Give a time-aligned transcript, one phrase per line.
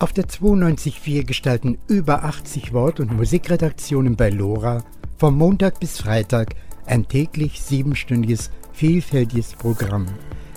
[0.00, 4.84] Auf der 92.4 gestalten über 80 Wort- und Musikredaktionen bei LoRa
[5.16, 6.54] vom Montag bis Freitag
[6.86, 10.06] ein täglich siebenstündiges, vielfältiges Programm.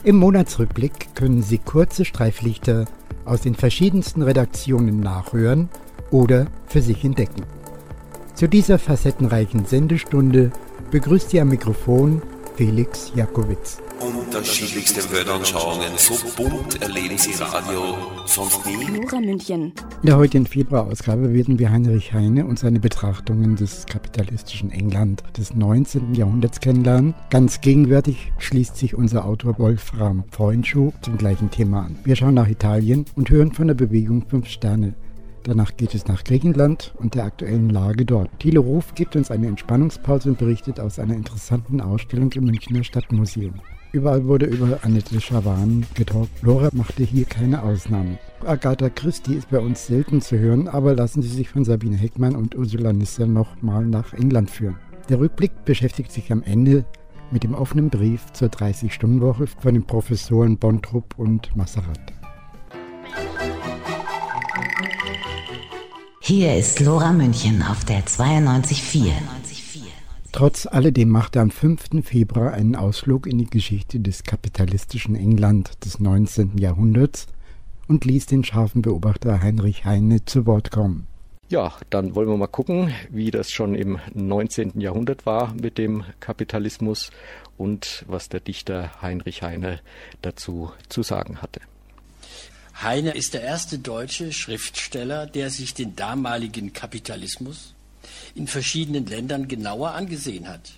[0.03, 2.85] Im Monatsrückblick können Sie kurze Streiflichter
[3.25, 5.69] aus den verschiedensten Redaktionen nachhören
[6.11, 7.43] oder für sich entdecken.
[8.35, 10.51] Zu dieser facettenreichen Sendestunde
[10.91, 12.21] begrüßt Sie am Mikrofon
[12.57, 13.79] Felix Jakowitz.
[14.01, 18.99] Unterschiedlichste Weltanschauungen, so bunt erleben Sie Radio sonst nie.
[18.99, 19.73] Nora München.
[20.01, 25.53] In der heutigen Februarausgabe werden wir Heinrich Heine und seine Betrachtungen des kapitalistischen England des
[25.53, 26.15] 19.
[26.15, 27.13] Jahrhunderts kennenlernen.
[27.29, 31.99] Ganz gegenwärtig schließt sich unser Autor Wolfram Freundschuh zum gleichen Thema an.
[32.03, 34.95] Wir schauen nach Italien und hören von der Bewegung Fünf Sterne.
[35.43, 38.31] Danach geht es nach Griechenland und der aktuellen Lage dort.
[38.39, 43.53] Thilo Ruf gibt uns eine Entspannungspause und berichtet aus einer interessanten Ausstellung im Münchner Stadtmuseum.
[43.93, 46.41] Überall wurde über Annette Schawan getalkt.
[46.43, 48.17] Laura machte hier keine Ausnahme.
[48.45, 52.35] Agatha Christie ist bei uns selten zu hören, aber lassen Sie sich von Sabine Heckmann
[52.35, 54.77] und Ursula Nisser noch mal nach England führen.
[55.09, 56.85] Der Rückblick beschäftigt sich am Ende
[57.31, 62.13] mit dem offenen Brief zur 30-Stunden-Woche von den Professoren Bontrup und Masserat.
[66.21, 69.11] Hier ist Lora München auf der 92.4.
[70.31, 72.05] Trotz alledem machte am 5.
[72.05, 76.57] Februar einen Ausflug in die Geschichte des kapitalistischen England des 19.
[76.57, 77.27] Jahrhunderts
[77.89, 81.07] und ließ den scharfen Beobachter Heinrich Heine zu Wort kommen.
[81.49, 84.79] Ja, dann wollen wir mal gucken, wie das schon im 19.
[84.79, 87.11] Jahrhundert war mit dem Kapitalismus
[87.57, 89.81] und was der Dichter Heinrich Heine
[90.21, 91.59] dazu zu sagen hatte.
[92.81, 97.75] Heine ist der erste deutsche Schriftsteller, der sich den damaligen Kapitalismus
[98.35, 100.71] in verschiedenen Ländern genauer angesehen hat.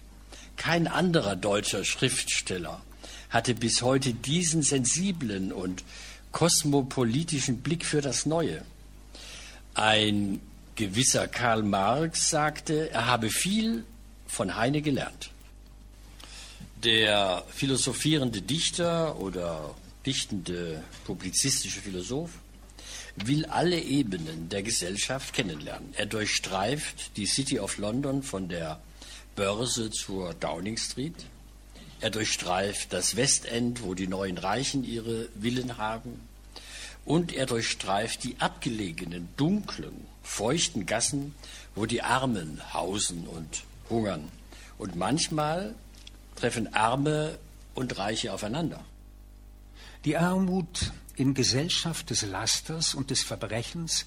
[0.55, 2.81] Kein anderer deutscher Schriftsteller
[3.29, 5.83] hatte bis heute diesen sensiblen und
[6.31, 8.63] kosmopolitischen Blick für das Neue.
[9.73, 10.39] Ein
[10.75, 13.83] gewisser Karl Marx sagte, er habe viel
[14.27, 15.29] von Heine gelernt.
[16.83, 19.73] Der philosophierende Dichter oder
[20.05, 22.31] dichtende publizistische Philosoph,
[23.15, 25.93] will alle Ebenen der Gesellschaft kennenlernen.
[25.95, 28.79] Er durchstreift die City of London von der
[29.35, 31.15] Börse zur Downing Street.
[32.01, 36.27] Er durchstreift das Westend, wo die neuen Reichen ihre Villen haben.
[37.05, 41.35] Und er durchstreift die abgelegenen, dunklen, feuchten Gassen,
[41.75, 44.29] wo die Armen hausen und hungern.
[44.77, 45.75] Und manchmal
[46.35, 47.37] treffen Arme
[47.75, 48.83] und Reiche aufeinander.
[50.05, 54.05] Die Armut in Gesellschaft des Lasters und des Verbrechens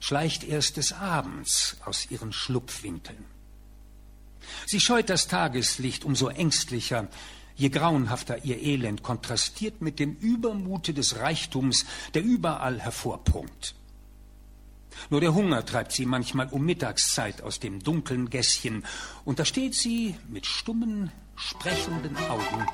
[0.00, 3.24] schleicht erst des Abends aus ihren Schlupfwinkeln.
[4.66, 7.08] Sie scheut das Tageslicht umso ängstlicher,
[7.56, 13.74] je grauenhafter ihr Elend kontrastiert mit dem Übermute des Reichtums, der überall hervorprunkt.
[15.10, 18.84] Nur der Hunger treibt sie manchmal um Mittagszeit aus dem dunklen Gässchen,
[19.24, 22.66] und da steht sie mit stummen, sprechenden Augen.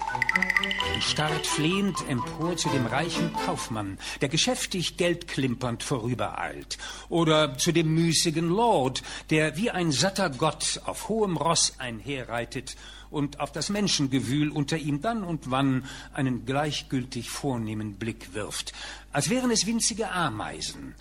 [0.95, 6.79] Und starrt flehend empor zu dem reichen Kaufmann, der geschäftig geldklimpernd vorübereilt,
[7.09, 12.77] oder zu dem müßigen Lord, der wie ein satter Gott auf hohem Ross einherreitet
[13.11, 15.85] und auf das Menschengewühl unter ihm dann und wann
[16.15, 18.73] einen gleichgültig vornehmen Blick wirft,
[19.13, 20.95] als wären es winzige Ameisen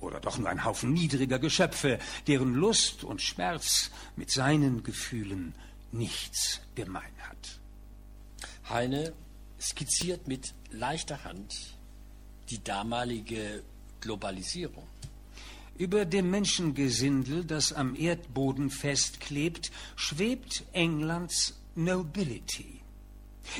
[0.00, 5.54] oder doch nur ein Haufen niedriger Geschöpfe, deren Lust und Schmerz mit seinen Gefühlen
[5.92, 7.60] nichts gemein hat.
[8.68, 9.12] Heine
[9.60, 11.74] skizziert mit leichter Hand
[12.50, 13.62] die damalige
[14.00, 14.86] Globalisierung.
[15.76, 22.77] Über dem Menschengesindel, das am Erdboden festklebt, schwebt Englands Nobility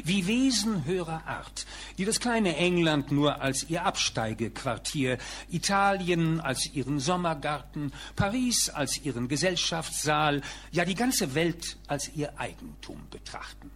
[0.05, 1.67] wie Wesen höherer Art,
[1.99, 5.19] die das kleine England nur als ihr Absteigequartier,
[5.51, 13.01] Italien als ihren Sommergarten, Paris als ihren Gesellschaftssaal, ja die ganze Welt als ihr Eigentum
[13.11, 13.71] betrachten.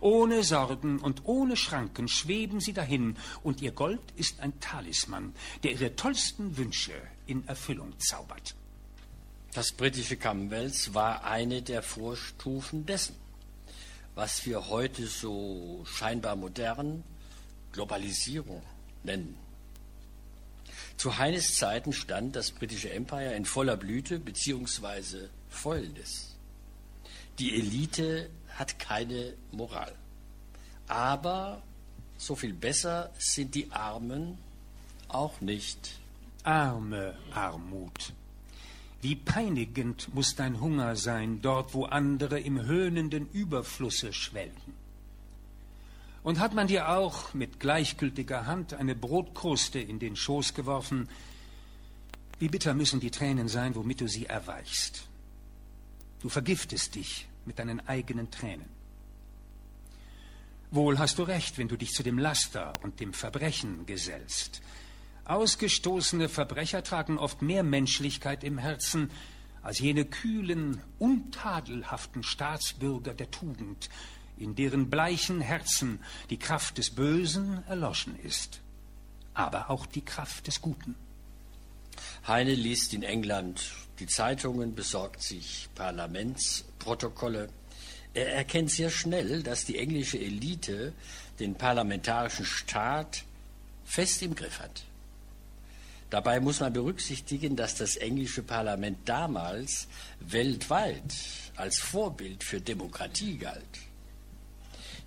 [0.00, 5.72] Ohne Sorgen und ohne Schranken schweben sie dahin, und ihr Gold ist ein Talisman, der
[5.72, 6.92] ihre tollsten Wünsche
[7.26, 8.54] in Erfüllung zaubert.
[9.52, 13.16] Das britische Commonwealth war eine der Vorstufen dessen
[14.14, 17.04] was wir heute so scheinbar modern
[17.72, 18.62] Globalisierung
[19.02, 19.36] nennen.
[20.96, 26.36] Zu Heines Zeiten stand das britische Empire in voller Blüte beziehungsweise Fäulnis.
[27.38, 29.94] Die Elite hat keine Moral.
[30.88, 31.62] Aber
[32.18, 34.36] so viel besser sind die Armen
[35.08, 35.92] auch nicht.
[36.42, 38.12] Arme Armut.
[39.02, 44.74] Wie peinigend muss dein Hunger sein, dort wo andere im höhnenden Überflusse schwelgen.
[46.22, 51.08] Und hat man dir auch mit gleichgültiger Hand eine Brotkruste in den Schoß geworfen,
[52.38, 55.08] wie bitter müssen die Tränen sein, womit du sie erweichst.
[56.20, 58.66] Du vergiftest dich mit deinen eigenen Tränen.
[60.70, 64.60] Wohl hast du recht, wenn du dich zu dem Laster und dem Verbrechen gesellst.
[65.30, 69.12] Ausgestoßene Verbrecher tragen oft mehr Menschlichkeit im Herzen
[69.62, 73.90] als jene kühlen, untadelhaften Staatsbürger der Tugend,
[74.36, 76.00] in deren bleichen Herzen
[76.30, 78.60] die Kraft des Bösen erloschen ist,
[79.32, 80.96] aber auch die Kraft des Guten.
[82.26, 87.50] Heine liest in England die Zeitungen, besorgt sich Parlamentsprotokolle.
[88.14, 90.92] Er erkennt sehr schnell, dass die englische Elite
[91.38, 93.22] den parlamentarischen Staat
[93.84, 94.89] fest im Griff hat.
[96.10, 99.86] Dabei muss man berücksichtigen, dass das englische Parlament damals
[100.18, 101.14] weltweit
[101.54, 103.62] als Vorbild für Demokratie galt.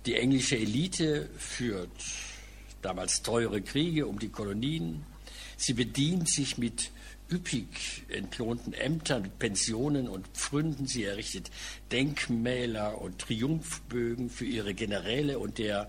[0.06, 1.90] Die englische Elite führt
[2.80, 5.04] damals teure Kriege um die Kolonien.
[5.58, 6.90] Sie bedient sich mit
[7.30, 10.86] üppig entlohnten Ämtern, Pensionen und Pfründen.
[10.86, 11.50] Sie errichtet
[11.92, 15.88] Denkmäler und Triumphbögen für ihre Generäle und der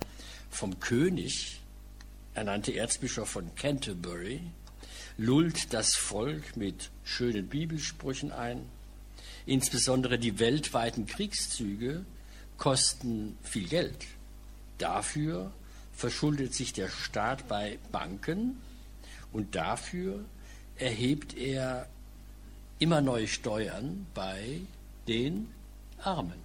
[0.50, 1.62] vom König
[2.34, 4.42] ernannte Erzbischof von Canterbury
[5.18, 8.66] lullt das Volk mit schönen Bibelsprüchen ein.
[9.46, 12.06] Insbesondere die weltweiten Kriegszüge
[12.58, 14.06] kosten viel Geld.
[14.78, 15.52] Dafür
[15.94, 18.60] verschuldet sich der Staat bei Banken
[19.32, 20.26] und dafür
[20.78, 21.88] erhebt er
[22.80, 24.62] immer neue Steuern bei
[25.08, 25.50] den
[26.02, 26.44] Armen.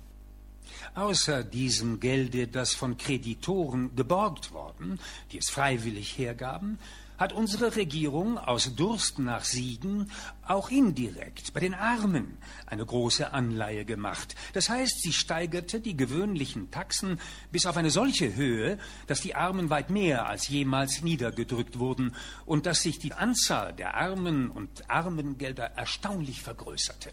[0.94, 5.00] Außer diesem Gelde, das von Kreditoren geborgt worden,
[5.32, 6.78] die es freiwillig hergaben,
[7.20, 10.11] hat unsere Regierung aus Durst nach Siegen
[10.43, 14.34] auch indirekt bei den Armen eine große Anleihe gemacht.
[14.55, 17.20] Das heißt, sie steigerte die gewöhnlichen Taxen
[17.52, 22.14] bis auf eine solche Höhe, dass die Armen weit mehr als jemals niedergedrückt wurden
[22.46, 27.11] und dass sich die Anzahl der Armen und Armengelder erstaunlich vergrößerte.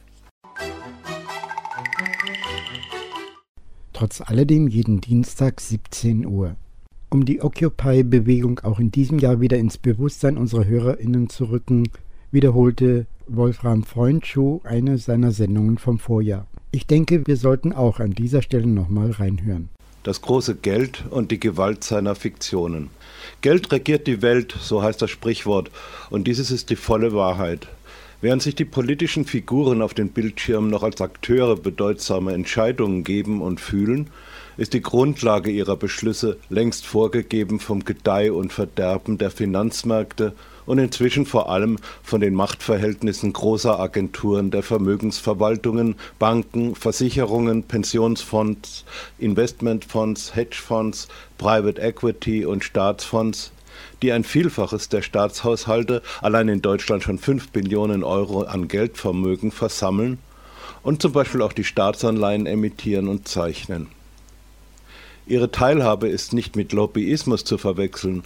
[3.91, 6.55] Trotz alledem jeden Dienstag 17 Uhr.
[7.09, 11.87] Um die Occupy-Bewegung auch in diesem Jahr wieder ins Bewusstsein unserer HörerInnen zu rücken,
[12.31, 16.47] wiederholte Wolfram Freundschuh eine seiner Sendungen vom Vorjahr.
[16.71, 19.69] Ich denke, wir sollten auch an dieser Stelle nochmal reinhören.
[20.03, 22.89] Das große Geld und die Gewalt seiner Fiktionen.
[23.39, 25.71] Geld regiert die Welt, so heißt das Sprichwort,
[26.09, 27.69] und dieses ist die volle Wahrheit.
[28.19, 33.61] Während sich die politischen Figuren auf den Bildschirmen noch als Akteure bedeutsamer Entscheidungen geben und
[33.61, 34.09] fühlen,
[34.57, 40.33] ist die Grundlage ihrer Beschlüsse längst vorgegeben vom Gedeih und Verderben der Finanzmärkte
[40.65, 48.83] und inzwischen vor allem von den Machtverhältnissen großer Agenturen der Vermögensverwaltungen, Banken, Versicherungen, Pensionsfonds,
[49.19, 51.07] Investmentfonds, Hedgefonds,
[51.37, 53.51] Private Equity und Staatsfonds,
[54.01, 60.17] die ein Vielfaches der Staatshaushalte allein in Deutschland schon 5 Billionen Euro an Geldvermögen versammeln
[60.83, 63.87] und zum Beispiel auch die Staatsanleihen emittieren und zeichnen.
[65.29, 68.23] Ihre Teilhabe ist nicht mit Lobbyismus zu verwechseln.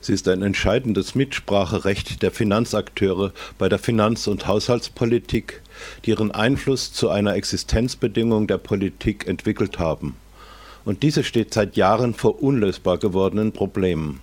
[0.00, 5.62] Sie ist ein entscheidendes Mitspracherecht der Finanzakteure bei der Finanz- und Haushaltspolitik,
[6.04, 10.16] die ihren Einfluss zu einer Existenzbedingung der Politik entwickelt haben.
[10.84, 14.18] Und diese steht seit Jahren vor unlösbar gewordenen Problemen.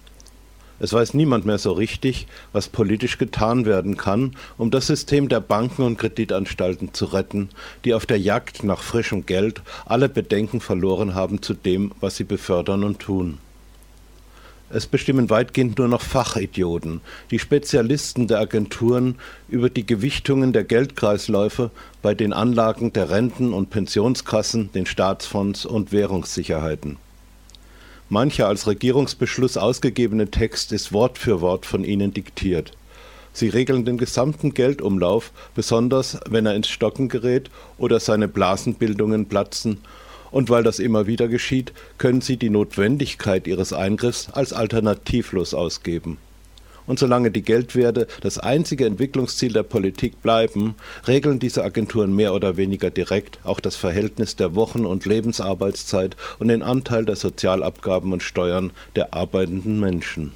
[0.80, 5.42] Es weiß niemand mehr so richtig, was politisch getan werden kann, um das System der
[5.42, 7.50] Banken und Kreditanstalten zu retten,
[7.84, 12.24] die auf der Jagd nach frischem Geld alle Bedenken verloren haben zu dem, was sie
[12.24, 13.40] befördern und tun.
[14.72, 19.16] Es bestimmen weitgehend nur noch Fachidioten, die Spezialisten der Agenturen
[19.48, 21.72] über die Gewichtungen der Geldkreisläufe
[22.04, 26.98] bei den Anlagen der Renten- und Pensionskassen, den Staatsfonds und Währungssicherheiten.
[28.12, 32.72] Mancher als Regierungsbeschluss ausgegebene Text ist Wort für Wort von ihnen diktiert.
[33.34, 39.78] Sie regeln den gesamten Geldumlauf, besonders wenn er ins Stocken gerät oder seine Blasenbildungen platzen,
[40.32, 46.18] und weil das immer wieder geschieht, können sie die Notwendigkeit ihres Eingriffs als alternativlos ausgeben.
[46.90, 50.74] Und solange die Geldwerte das einzige Entwicklungsziel der Politik bleiben,
[51.08, 56.48] regeln diese Agenturen mehr oder weniger direkt auch das Verhältnis der Wochen- und Lebensarbeitszeit und
[56.48, 60.32] den Anteil der Sozialabgaben und Steuern der arbeitenden Menschen.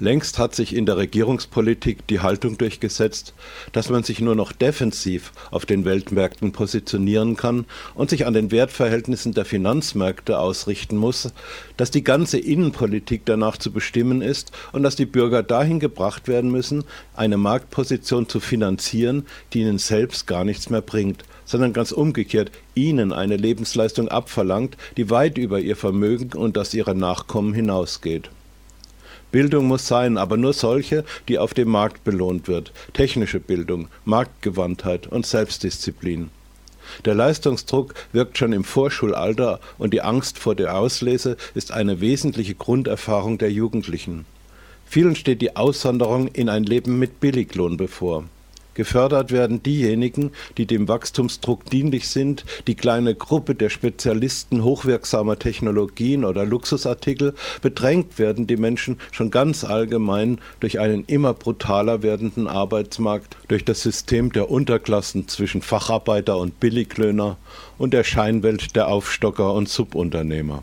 [0.00, 3.32] Längst hat sich in der Regierungspolitik die Haltung durchgesetzt,
[3.70, 8.50] dass man sich nur noch defensiv auf den Weltmärkten positionieren kann und sich an den
[8.50, 11.32] Wertverhältnissen der Finanzmärkte ausrichten muss,
[11.76, 16.50] dass die ganze Innenpolitik danach zu bestimmen ist und dass die Bürger dahin gebracht werden
[16.50, 16.82] müssen,
[17.14, 23.12] eine Marktposition zu finanzieren, die ihnen selbst gar nichts mehr bringt, sondern ganz umgekehrt ihnen
[23.12, 28.28] eine Lebensleistung abverlangt, die weit über ihr Vermögen und das ihrer Nachkommen hinausgeht.
[29.34, 32.72] Bildung muss sein, aber nur solche, die auf dem Markt belohnt wird.
[32.92, 36.30] Technische Bildung, Marktgewandtheit und Selbstdisziplin.
[37.04, 42.54] Der Leistungsdruck wirkt schon im Vorschulalter und die Angst vor der Auslese ist eine wesentliche
[42.54, 44.24] Grunderfahrung der Jugendlichen.
[44.86, 48.26] Vielen steht die Aussonderung in ein Leben mit Billiglohn bevor.
[48.74, 56.24] Gefördert werden diejenigen, die dem Wachstumsdruck dienlich sind, die kleine Gruppe der Spezialisten hochwirksamer Technologien
[56.24, 63.36] oder Luxusartikel, bedrängt werden die Menschen schon ganz allgemein durch einen immer brutaler werdenden Arbeitsmarkt,
[63.48, 67.36] durch das System der Unterklassen zwischen Facharbeiter und Billiglöhner
[67.78, 70.62] und der Scheinwelt der Aufstocker und Subunternehmer.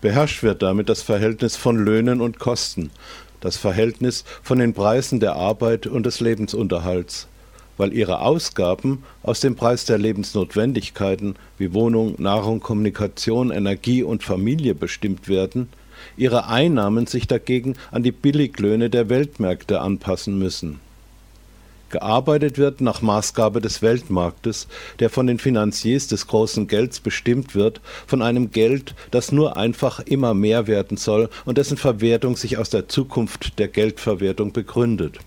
[0.00, 2.90] Beherrscht wird damit das Verhältnis von Löhnen und Kosten,
[3.40, 7.28] das Verhältnis von den Preisen der Arbeit und des Lebensunterhalts,
[7.76, 14.74] weil ihre Ausgaben aus dem Preis der Lebensnotwendigkeiten wie Wohnung, Nahrung, Kommunikation, Energie und Familie
[14.74, 15.68] bestimmt werden,
[16.16, 20.80] ihre Einnahmen sich dagegen an die Billiglöhne der Weltmärkte anpassen müssen
[21.90, 24.68] gearbeitet wird nach Maßgabe des Weltmarktes,
[24.98, 30.00] der von den Finanziers des großen Gelds bestimmt wird, von einem Geld, das nur einfach
[30.00, 35.18] immer mehr werden soll und dessen Verwertung sich aus der Zukunft der Geldverwertung begründet.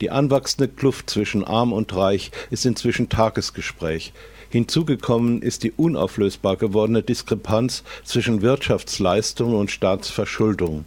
[0.00, 4.12] Die anwachsende Kluft zwischen arm und reich ist inzwischen Tagesgespräch.
[4.50, 10.84] Hinzugekommen ist die unauflösbar gewordene Diskrepanz zwischen Wirtschaftsleistung und Staatsverschuldung.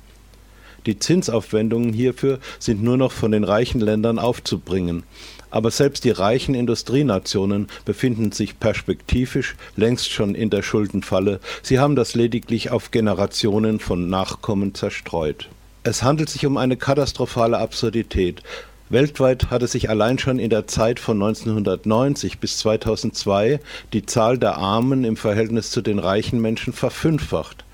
[0.88, 5.04] Die Zinsaufwendungen hierfür sind nur noch von den reichen Ländern aufzubringen.
[5.50, 11.42] Aber selbst die reichen Industrienationen befinden sich perspektivisch längst schon in der Schuldenfalle.
[11.62, 15.50] Sie haben das lediglich auf Generationen von Nachkommen zerstreut.
[15.84, 18.42] Es handelt sich um eine katastrophale Absurdität.
[18.90, 23.60] Weltweit hatte sich allein schon in der Zeit von 1990 bis 2002
[23.92, 27.66] die Zahl der Armen im Verhältnis zu den reichen Menschen verfünffacht.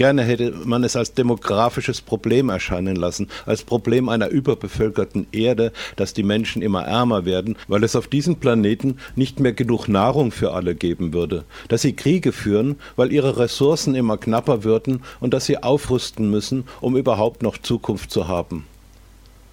[0.00, 6.14] Gerne hätte man es als demografisches Problem erscheinen lassen, als Problem einer überbevölkerten Erde, dass
[6.14, 10.54] die Menschen immer ärmer werden, weil es auf diesem Planeten nicht mehr genug Nahrung für
[10.54, 15.44] alle geben würde, dass sie Kriege führen, weil ihre Ressourcen immer knapper würden und dass
[15.44, 18.64] sie aufrüsten müssen, um überhaupt noch Zukunft zu haben.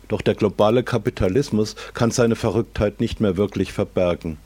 [0.08, 4.38] Doch der globale Kapitalismus kann seine Verrücktheit nicht mehr wirklich verbergen.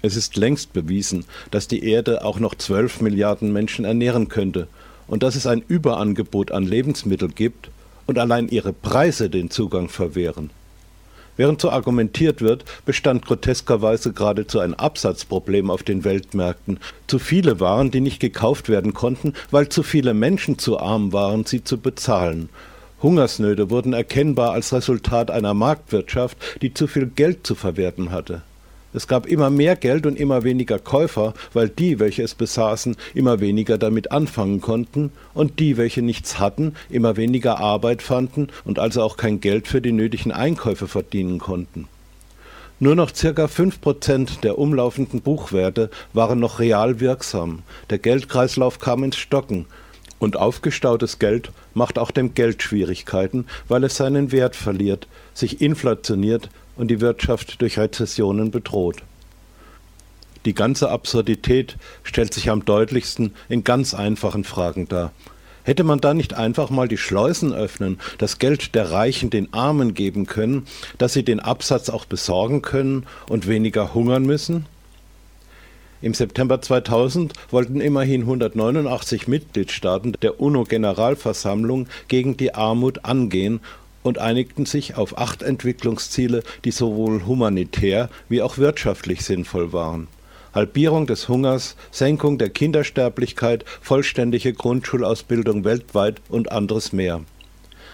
[0.00, 4.68] Es ist längst bewiesen, dass die Erde auch noch zwölf Milliarden Menschen ernähren könnte,
[5.08, 7.70] und dass es ein Überangebot an Lebensmitteln gibt
[8.06, 10.50] und allein ihre Preise den Zugang verwehren.
[11.36, 16.80] Während so argumentiert wird, bestand groteskerweise geradezu ein Absatzproblem auf den Weltmärkten.
[17.06, 21.44] Zu viele Waren, die nicht gekauft werden konnten, weil zu viele Menschen zu arm waren,
[21.44, 22.48] sie zu bezahlen.
[23.02, 28.42] Hungersnöte wurden erkennbar als Resultat einer Marktwirtschaft, die zu viel Geld zu verwerten hatte.
[28.94, 33.40] Es gab immer mehr Geld und immer weniger Käufer, weil die, welche es besaßen, immer
[33.40, 39.02] weniger damit anfangen konnten und die, welche nichts hatten, immer weniger Arbeit fanden und also
[39.02, 41.86] auch kein Geld für die nötigen Einkäufe verdienen konnten.
[42.80, 47.62] Nur noch circa fünf Prozent der umlaufenden Buchwerte waren noch real wirksam.
[47.90, 49.66] Der Geldkreislauf kam ins Stocken.
[50.20, 56.50] Und aufgestautes Geld macht auch dem Geld Schwierigkeiten, weil es seinen Wert verliert, sich inflationiert
[56.78, 59.02] und die Wirtschaft durch Rezessionen bedroht.
[60.46, 65.12] Die ganze Absurdität stellt sich am deutlichsten in ganz einfachen Fragen dar.
[65.64, 69.92] Hätte man da nicht einfach mal die Schleusen öffnen, das Geld der Reichen den Armen
[69.92, 70.66] geben können,
[70.96, 74.64] dass sie den Absatz auch besorgen können und weniger hungern müssen?
[76.00, 83.60] Im September 2000 wollten immerhin 189 Mitgliedstaaten der UNO-Generalversammlung gegen die Armut angehen
[84.08, 90.08] und einigten sich auf acht Entwicklungsziele, die sowohl humanitär wie auch wirtschaftlich sinnvoll waren.
[90.54, 97.20] Halbierung des Hungers, Senkung der Kindersterblichkeit, vollständige Grundschulausbildung weltweit und anderes mehr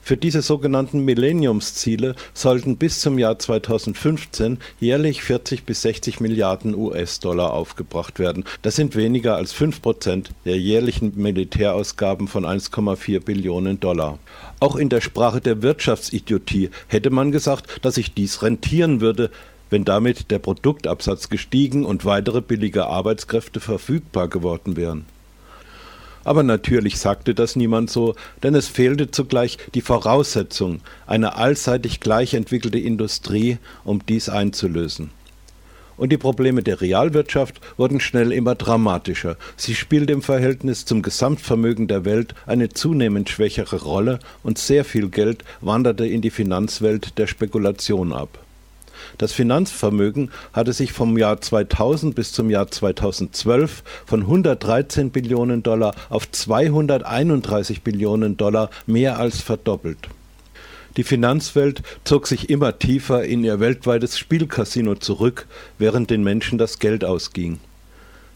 [0.05, 7.55] für diese sogenannten Millenniumsziele sollten bis zum Jahr 2015 jährlich 40 bis 60 Milliarden US-Dollar
[7.55, 8.45] aufgebracht werden.
[8.61, 14.19] Das sind weniger als 5 Prozent der jährlichen Militärausgaben von 1,4 Billionen Dollar.
[14.61, 19.31] Auch in der Sprache der Wirtschaftsidiotie hätte man gesagt, dass sich dies rentieren würde,
[19.71, 25.07] wenn damit der Produktabsatz gestiegen und weitere billige Arbeitskräfte verfügbar geworden wären.
[26.25, 32.35] Aber natürlich sagte das niemand so, denn es fehlte zugleich die Voraussetzung, eine allseitig gleich
[32.35, 35.11] entwickelte Industrie, um dies einzulösen.
[35.97, 39.37] Und die Probleme der Realwirtschaft wurden schnell immer dramatischer.
[39.57, 45.09] Sie spielte im Verhältnis zum Gesamtvermögen der Welt eine zunehmend schwächere Rolle und sehr viel
[45.09, 48.44] Geld wanderte in die Finanzwelt der Spekulation ab.
[49.19, 55.95] Das Finanzvermögen hatte sich vom Jahr 2000 bis zum Jahr 2012 von 113 Billionen Dollar
[56.09, 60.09] auf 231 Billionen Dollar mehr als verdoppelt.
[60.97, 65.47] Die Finanzwelt zog sich immer tiefer in ihr weltweites Spielcasino zurück,
[65.79, 67.59] während den Menschen das Geld ausging.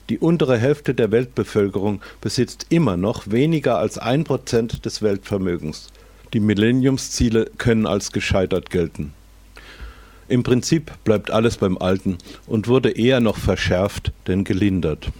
[0.08, 5.88] Die untere Hälfte der Weltbevölkerung besitzt immer noch weniger als ein Prozent des Weltvermögens.
[6.32, 9.12] Die Millenniumsziele können als gescheitert gelten.
[10.28, 15.10] Im Prinzip bleibt alles beim Alten und wurde eher noch verschärft denn gelindert.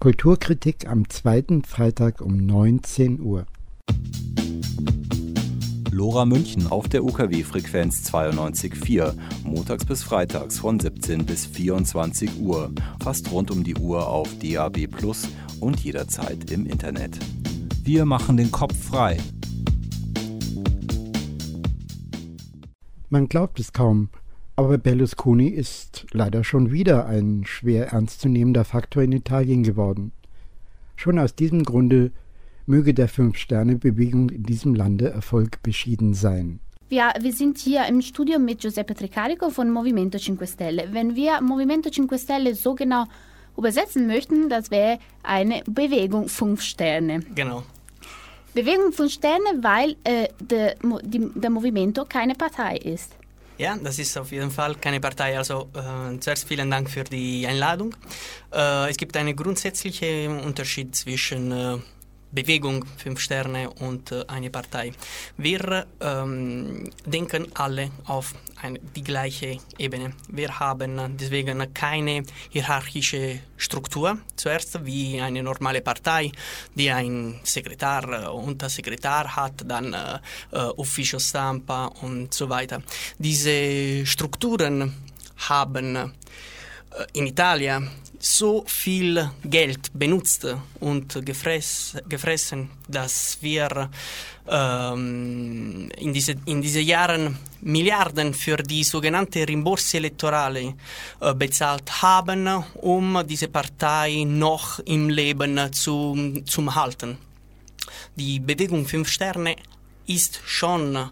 [0.00, 3.46] Kulturkritik am zweiten Freitag um 19 Uhr.
[5.92, 12.72] Lora München auf der UKW-Frequenz 92.4, montags bis freitags von 17 bis 24 Uhr,
[13.02, 15.28] fast rund um die Uhr auf DAB Plus
[15.60, 17.18] und jederzeit im Internet.
[17.84, 19.18] Wir machen den Kopf frei
[23.12, 24.08] Man glaubt es kaum,
[24.54, 30.12] aber Berlusconi ist leider schon wieder ein schwer ernstzunehmender Faktor in Italien geworden.
[30.94, 32.12] Schon aus diesem Grunde
[32.66, 36.60] möge der Fünf-Sterne-Bewegung in diesem Lande Erfolg beschieden sein.
[36.88, 40.88] Wir, wir, sind hier im Studio mit Giuseppe Tricarico von Movimento 5 Stelle.
[40.92, 43.06] Wenn wir Movimento 5 Stelle so genau
[43.56, 47.20] übersetzen möchten, das wäre eine Bewegung fünf Sterne.
[47.34, 47.64] Genau.
[48.54, 53.12] Bewegung von Sterne, weil äh, der, die, der Movimento keine Partei ist.
[53.58, 55.36] Ja, das ist auf jeden Fall keine Partei.
[55.36, 57.94] Also äh, zuerst vielen Dank für die Einladung.
[58.52, 61.76] Äh, es gibt einen grundsätzlichen Unterschied zwischen äh,
[62.32, 64.92] Bewegung, fünf Sterne und äh, eine Partei.
[65.36, 70.12] Wir ähm, denken alle auf eine, die gleiche Ebene.
[70.28, 74.18] Wir haben deswegen keine hierarchische Struktur.
[74.36, 76.30] Zuerst wie eine normale Partei,
[76.74, 80.18] die ein Sekretär, äh, Untersekretär hat, dann äh,
[80.52, 82.82] äh, Ufficio Stampa und so weiter.
[83.18, 84.94] Diese Strukturen
[85.48, 86.08] haben äh,
[87.12, 87.88] in Italien
[88.20, 90.46] so viel Geld benutzt
[90.80, 93.90] und gefress, gefressen, dass wir
[94.46, 100.74] ähm, in, diese, in diesen Jahren Milliarden für die sogenannte Rimborsi elektorale
[101.20, 107.16] äh, bezahlt haben, um diese Partei noch im Leben zu, zu halten.
[108.16, 109.56] Die Bewegung Fünf Sterne
[110.06, 111.10] ist schon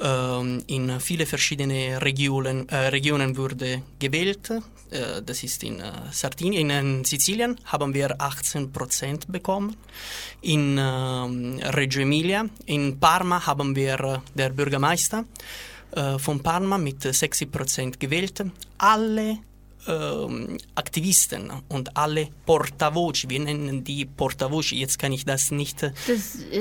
[0.00, 4.52] ähm, in viele verschiedene Regionen, äh, Regionen wurde gewählt.
[4.90, 9.76] Äh, das ist in äh, Sardinien, in Sizilien haben wir 18 Prozent bekommen.
[10.42, 15.24] In ähm, Reggio Emilia, in Parma haben wir äh, der Bürgermeister
[16.18, 18.42] von Parma mit 60 Prozent gewählt.
[18.78, 19.38] Alle
[19.86, 25.84] ähm, Aktivisten und alle Portavoci, wir nennen die Portavoci, jetzt kann ich das nicht.
[25.84, 25.94] Das,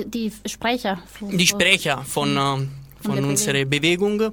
[0.05, 1.01] die Sprecher.
[1.17, 4.31] Von, die Sprecher von, mhm von unserer Bewegung, äh,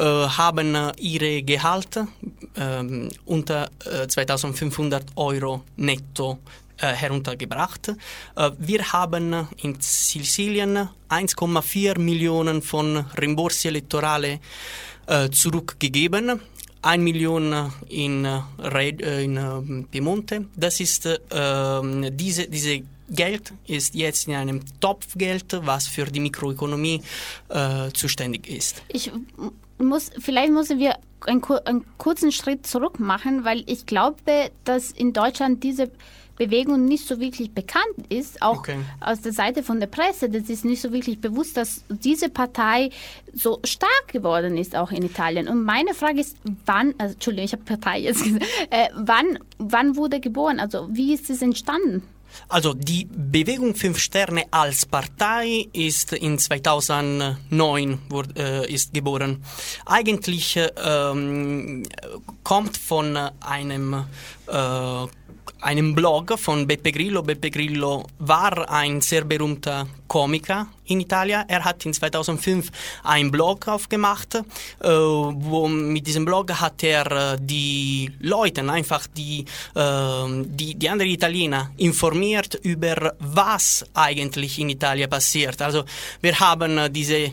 [0.00, 6.38] haben ihre Gehalt äh, unter äh, 2500 Euro netto
[6.82, 7.94] äh, heruntergebracht.
[8.34, 14.40] Äh, wir haben in Sizilien 1,4 Millionen von Rimborsi Elektorale
[15.06, 16.40] äh, zurückgegeben.
[16.82, 18.26] 1 Million in,
[18.58, 20.46] in Piemonte.
[20.56, 27.02] Das ist diese, diese Geld ist jetzt in einem Topfgeld, was für die Mikroökonomie
[27.48, 28.82] äh, zuständig ist.
[28.88, 29.12] Ich
[29.78, 30.96] muss, vielleicht müssen wir
[31.26, 35.90] einen, einen kurzen Schritt zurück machen, weil ich glaube, dass in Deutschland diese
[36.36, 38.78] Bewegung nicht so wirklich bekannt ist, auch okay.
[39.00, 40.30] aus der Seite von der Presse.
[40.30, 42.90] Das ist nicht so wirklich bewusst, dass diese Partei
[43.32, 45.46] so stark geworden ist, auch in Italien.
[45.46, 49.96] Und meine Frage ist, wann, also, Entschuldigung, ich habe Partei jetzt gesagt, äh, wann, wann
[49.96, 50.58] wurde geboren?
[50.58, 52.02] Also wie ist es entstanden?
[52.48, 59.42] Also die Bewegung Fünf Sterne als Partei ist in 2009 wurde, äh, ist geboren.
[59.86, 60.68] Eigentlich äh,
[62.42, 64.04] kommt von einem
[64.46, 65.06] äh,
[65.60, 67.22] einem Blog von Beppe Grillo.
[67.22, 71.44] Beppe Grillo war ein sehr berühmter Komiker in Italien.
[71.48, 72.70] Er hat in 2005
[73.04, 74.34] einen Blog aufgemacht.
[74.34, 74.42] Äh,
[74.80, 81.10] wo mit diesem Blog hat er äh, die Leute, einfach die, äh, die, die anderen
[81.10, 85.62] Italiener, informiert über was eigentlich in Italien passiert.
[85.62, 85.84] Also
[86.20, 87.32] wir haben diese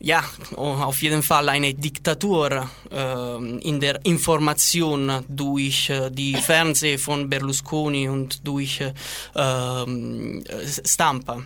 [0.00, 0.22] ja,
[0.54, 8.08] auf jeden Fall eine Diktatur äh, in der Information durch äh, die Fernseh von Berlusconi
[8.08, 8.92] und durch äh,
[9.34, 10.44] ähm,
[10.84, 11.42] Stampa.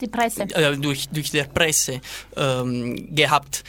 [0.00, 0.42] Die Presse.
[0.42, 2.00] Äh, durch, durch der Presse
[2.36, 3.64] ähm, gehabt.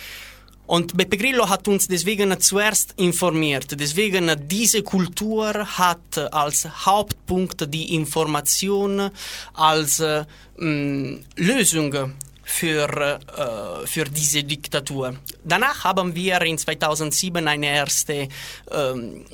[0.67, 3.79] Und Beppe Grillo hat uns deswegen zuerst informiert.
[3.79, 9.09] Deswegen diese Kultur hat als Hauptpunkt die Information
[9.53, 10.25] als äh,
[10.57, 12.13] Lösung
[12.47, 15.15] für, äh, für diese Diktatur.
[15.43, 18.29] Danach haben wir in 2007 eine erste,
[18.71, 19.25] ähm,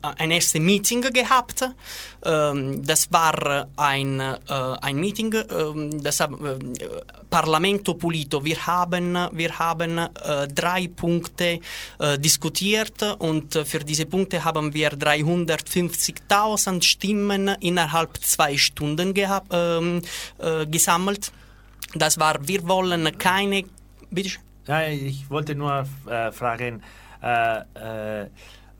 [0.00, 1.68] äh, ein erstes Meeting gehabt.
[2.24, 5.44] Ähm, das war ein, äh, ein Meeting, äh,
[6.00, 6.28] das äh,
[7.28, 8.42] Parlamento Pulito.
[8.42, 11.60] Wir haben, wir haben äh, drei Punkte
[11.98, 19.12] äh, diskutiert und für diese Punkte haben wir 350.000 Stimmen innerhalb zwei Stunden
[19.50, 20.00] ähm,
[20.70, 21.30] gesammelt.
[21.98, 23.64] Das war, wir wollen keine.
[24.10, 24.30] Bitte?
[24.66, 26.82] Ja, ich wollte nur äh, fragen,
[27.22, 28.26] äh, äh,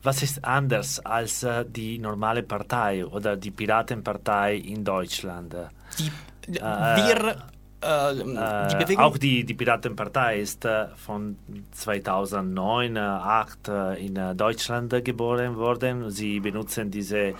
[0.03, 5.55] was ist anders als äh, die normale Partei oder die Piratenpartei in Deutschland?
[5.97, 7.35] Die, äh, wir.
[7.79, 9.03] Äh, die Bewegung?
[9.03, 11.37] Auch die, die Piratenpartei ist von
[11.71, 13.67] 2009, 2008
[13.99, 16.09] in Deutschland geboren worden.
[16.09, 17.33] Sie benutzen diese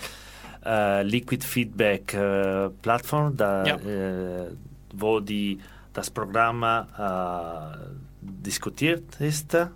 [0.63, 2.15] Liquid Feedback
[2.81, 3.77] Plattform, da, ja
[4.93, 5.59] wo die,
[5.93, 6.77] das Programm äh,
[8.21, 9.53] diskutiert ist.
[9.53, 9.67] Äh,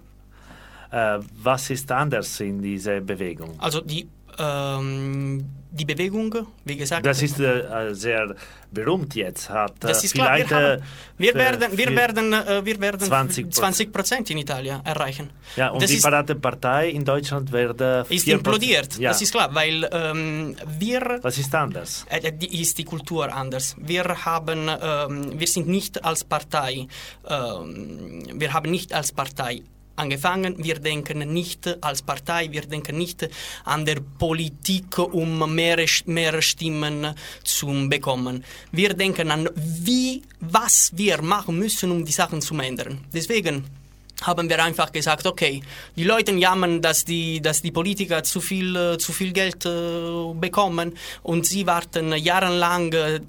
[1.43, 3.59] was ist anders in dieser Bewegung?
[3.59, 7.05] Also die ähm, die Bewegung, wie gesagt.
[7.05, 8.35] Das ist äh, sehr
[8.71, 9.49] berühmt jetzt.
[9.49, 10.37] Hat, das ist klar.
[10.37, 10.83] Wir, haben,
[11.17, 15.29] wir werden, wir werden, äh, wir werden 20 Prozent in Italien erreichen.
[15.55, 18.97] Ja, und das die Piratenpartei in Deutschland wird ist implodiert.
[18.97, 19.09] Ja.
[19.09, 21.19] Das ist klar, weil ähm, wir.
[21.21, 22.05] Was ist anders?
[22.09, 23.75] Äh, die, ist die Kultur anders.
[23.77, 26.87] Wir haben, ähm, wir sind nicht als Partei,
[27.27, 29.61] ähm, wir haben nicht als Partei
[30.01, 30.55] angefangen.
[30.57, 33.29] Wir denken nicht als Partei, wir denken nicht
[33.63, 38.43] an der Politik, um mehr, mehr Stimmen zu bekommen.
[38.71, 42.99] Wir denken an, wie, was wir machen müssen, um die Sachen zu ändern.
[43.13, 43.80] Deswegen
[44.21, 45.61] haben wir einfach gesagt, okay,
[45.95, 50.33] die Leute jammern, dass die, dass die Politiker zu viel, äh, zu viel Geld äh,
[50.33, 53.19] bekommen und sie warten jahrelang, äh,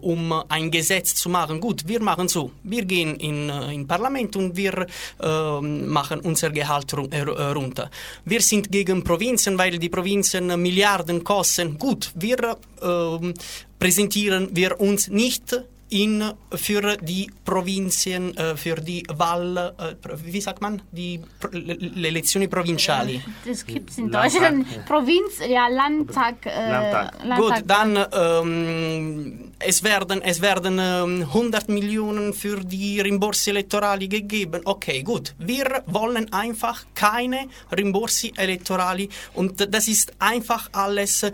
[0.00, 1.60] um ein Gesetz zu machen.
[1.60, 2.50] Gut, wir machen so.
[2.62, 4.86] Wir gehen in, in Parlament und wir
[5.20, 7.90] äh, machen unser Gehalt runter.
[8.24, 11.78] Wir sind gegen Provinzen, weil die Provinzen Milliarden kosten.
[11.78, 13.34] Gut, wir ähm,
[13.78, 15.56] präsentieren wir uns nicht
[15.92, 21.20] in, für die Provinzen, äh, für die Wahl, äh, wie sagt man, die
[21.52, 23.22] le Elezioni provinciali.
[23.44, 24.66] Das gibt es in Deutschland.
[24.86, 26.46] Provinz, ja, Landtag.
[26.46, 27.24] Äh, Landtag.
[27.24, 27.38] Landtag.
[27.38, 34.62] Gut, dann ähm, es werden, es werden ähm, 100 Millionen für die Rimborsi elettorali gegeben.
[34.64, 35.34] Okay, gut.
[35.38, 41.32] Wir wollen einfach keine Rimborsi elettorali und das ist einfach alles äh,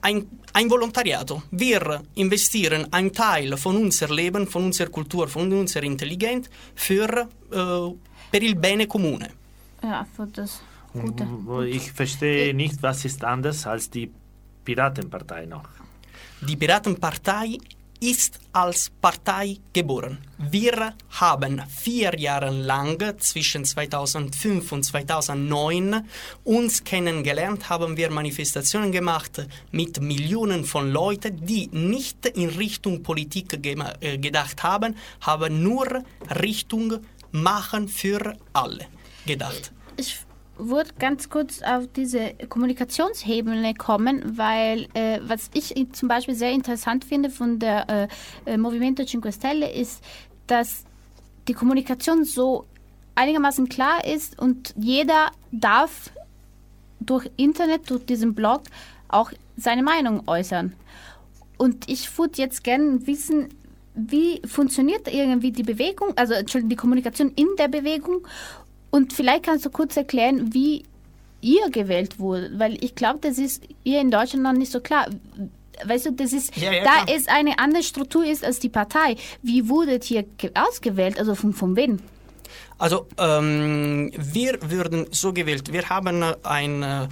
[0.00, 1.42] ein ein Volontariato.
[1.50, 7.08] Wir investieren einen Teil von unser Leben, von unserer Kultur, von unserer Intelligenz für,
[7.50, 7.94] äh,
[8.30, 9.30] per il bene comune.
[9.82, 10.62] Ja, für das
[10.92, 11.26] Gute.
[11.68, 14.10] Ich verstehe nicht, was ist anders als die
[14.64, 15.81] Piratenpartei noch.
[16.48, 17.58] Die Piratenpartei
[18.00, 20.18] ist als Partei geboren.
[20.38, 26.04] Wir haben vier Jahre lang zwischen 2005 und 2009
[26.42, 33.64] uns kennengelernt, haben wir Manifestationen gemacht mit Millionen von Leuten, die nicht in Richtung Politik
[33.64, 36.02] äh, gedacht haben, haben nur
[36.42, 36.98] Richtung
[37.30, 38.86] Machen für alle
[39.26, 39.72] gedacht.
[39.96, 40.18] Ich
[40.68, 47.04] würde ganz kurz auf diese Kommunikationsebene kommen, weil äh, was ich zum Beispiel sehr interessant
[47.04, 48.08] finde von der
[48.46, 50.02] äh, äh Movimento Cinque Stelle ist,
[50.46, 50.84] dass
[51.48, 52.66] die Kommunikation so
[53.14, 56.10] einigermaßen klar ist und jeder darf
[57.00, 58.62] durch Internet, durch diesen Blog
[59.08, 60.72] auch seine Meinung äußern.
[61.58, 63.48] Und ich würde jetzt gerne wissen,
[63.94, 68.26] wie funktioniert irgendwie die Bewegung, also die Kommunikation in der Bewegung
[68.92, 70.84] und vielleicht kannst du kurz erklären, wie
[71.40, 75.06] ihr gewählt wurde, weil ich glaube, das ist hier in Deutschland noch nicht so klar.
[75.84, 77.16] Weißt du, das ist, ja, ja, da klar.
[77.16, 79.16] es eine andere Struktur ist als die Partei.
[79.42, 81.18] Wie wurdet ihr ausgewählt?
[81.18, 82.00] Also von, von wem?
[82.78, 85.72] Also ähm, wir würden so gewählt.
[85.72, 87.08] Wir haben ein,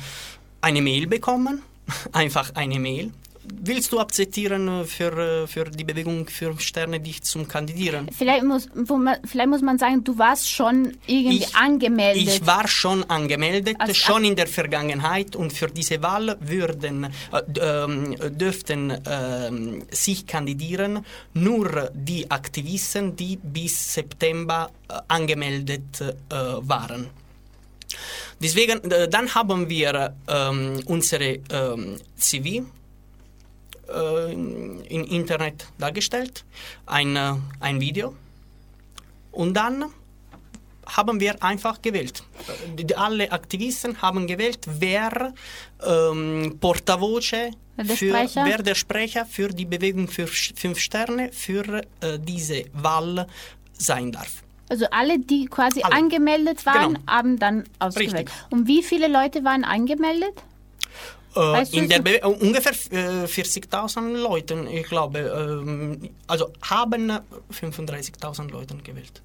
[0.61, 1.63] eine Mail bekommen,
[2.13, 3.11] einfach eine Mail
[3.45, 8.09] willst du akzeptieren für, für die Bewegung für Sterne dich zum Kandidieren?
[8.17, 12.23] Vielleicht muss, man, vielleicht muss man sagen, du warst schon irgendwie ich, angemeldet.
[12.23, 18.31] Ich war schon angemeldet, also, schon in der Vergangenheit und für diese Wahl würden, äh,
[18.31, 19.51] dürften äh,
[19.91, 27.09] sich kandidieren nur die Aktivisten, die bis September äh, angemeldet äh, waren.
[28.43, 32.65] Deswegen, äh, dann haben wir ähm, unsere ähm, CV
[33.95, 36.45] äh, im Internet dargestellt,
[36.87, 38.15] ein, äh, ein Video.
[39.33, 39.85] Und dann
[40.97, 42.23] haben wir einfach gewählt.
[42.77, 45.33] Die, alle Aktivisten haben gewählt, wer
[45.87, 52.19] ähm, Portavoce, der für, wer der Sprecher für die Bewegung für fünf Sterne für äh,
[52.19, 53.27] diese Wahl
[53.73, 54.43] sein darf.
[54.69, 55.97] Also alle, die quasi alle.
[55.97, 57.07] angemeldet waren, genau.
[57.07, 58.15] haben dann ausgewählt.
[58.15, 58.31] Richtig.
[58.51, 60.35] Und wie viele Leute waren angemeldet?
[61.37, 67.13] Äh, in der Be ungefähr äh, 40.000 Leute, ich glaube, äh, also haben
[67.53, 69.23] 35.000 Leute gewählt.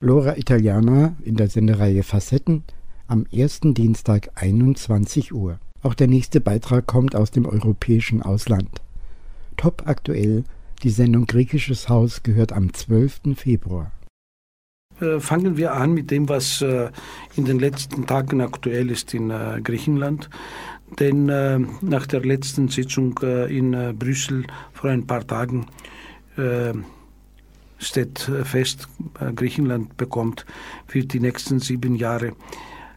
[0.00, 2.62] Lora Italiana in der Sendereihe Facetten
[3.08, 5.58] am ersten Dienstag 21 Uhr.
[5.82, 8.80] Auch der nächste Beitrag kommt aus dem europäischen Ausland.
[9.56, 10.44] Top aktuell,
[10.82, 13.36] die Sendung Griechisches Haus gehört am 12.
[13.36, 13.90] Februar.
[15.00, 16.90] Äh, fangen wir an mit dem, was äh,
[17.36, 20.28] in den letzten Tagen aktuell ist in äh, Griechenland.
[20.98, 21.26] Denn
[21.82, 25.66] nach der letzten Sitzung in Brüssel vor ein paar Tagen
[27.76, 28.88] steht fest,
[29.36, 30.46] Griechenland bekommt
[30.86, 32.32] für die nächsten sieben Jahre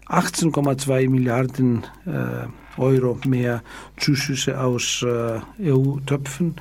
[0.07, 1.85] 18,2 Milliarden
[2.77, 3.61] Euro mehr
[3.97, 5.05] Zuschüsse aus
[5.61, 6.55] EU-Töpfen.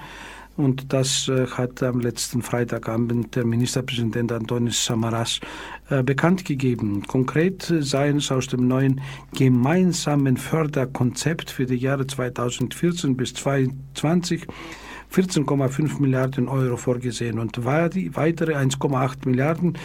[0.65, 5.41] Und das äh, hat am letzten Freitagabend der Ministerpräsident Antonis Samaras
[5.89, 7.03] äh, bekannt gegeben.
[7.07, 9.01] Konkret seien es aus dem neuen
[9.35, 14.47] gemeinsamen Förderkonzept für die Jahre 2014 bis 2020
[15.13, 19.77] 14,5 Milliarden Euro vorgesehen und weitere 1,8 Milliarden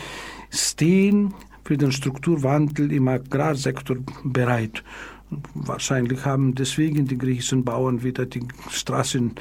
[0.52, 1.34] stehen
[1.64, 4.84] für den Strukturwandel im Agrarsektor bereit.
[5.56, 9.34] Wahrscheinlich haben deswegen die griechischen Bauern wieder die Straßen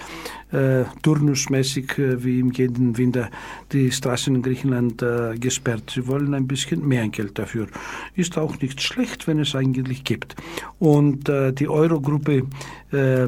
[0.50, 3.30] äh, turnusmäßig äh, wie im jeden Winter
[3.70, 5.90] die Straßen in Griechenland äh, gesperrt.
[5.94, 7.66] Sie wollen ein bisschen mehr Geld dafür.
[8.14, 10.36] Ist auch nicht schlecht, wenn es eigentlich gibt.
[10.78, 12.46] Und äh, die Eurogruppe
[12.92, 13.26] äh,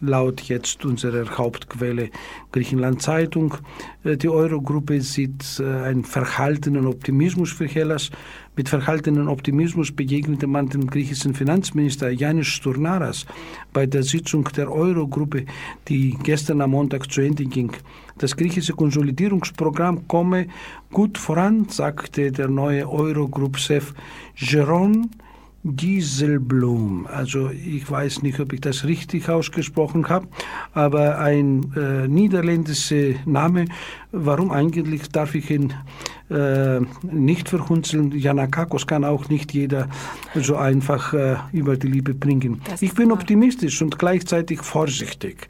[0.00, 2.10] laut jetzt unserer Hauptquelle
[2.52, 3.54] Griechenland Zeitung.
[4.04, 8.10] Äh, die Eurogruppe sieht einen verhaltenen Optimismus für Hellas
[8.58, 13.24] mit verhaltenem Optimismus begegnete man dem griechischen Finanzminister Yanis Stournaras
[13.72, 15.46] bei der Sitzung der Eurogruppe,
[15.86, 17.70] die gestern am Montag zu Ende ging.
[18.18, 20.48] Das griechische Konsolidierungsprogramm komme
[20.90, 23.94] gut voran, sagte der neue Eurogroup-Chef
[24.34, 25.08] Jeroen
[25.62, 27.06] Dieselblum.
[27.06, 30.26] Also ich weiß nicht, ob ich das richtig ausgesprochen habe,
[30.72, 33.66] aber ein äh, niederländischer Name.
[34.12, 35.74] Warum eigentlich darf ich ihn
[36.30, 38.12] äh, nicht verhunzeln?
[38.12, 39.88] Janakakos kann auch nicht jeder
[40.34, 42.60] so einfach äh, über die Liebe bringen.
[42.80, 45.48] Ich bin optimistisch und gleichzeitig vorsichtig.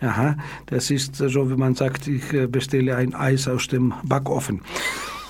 [0.00, 4.62] Aha, das ist so, wie man sagt, ich äh, bestelle ein Eis aus dem Backofen.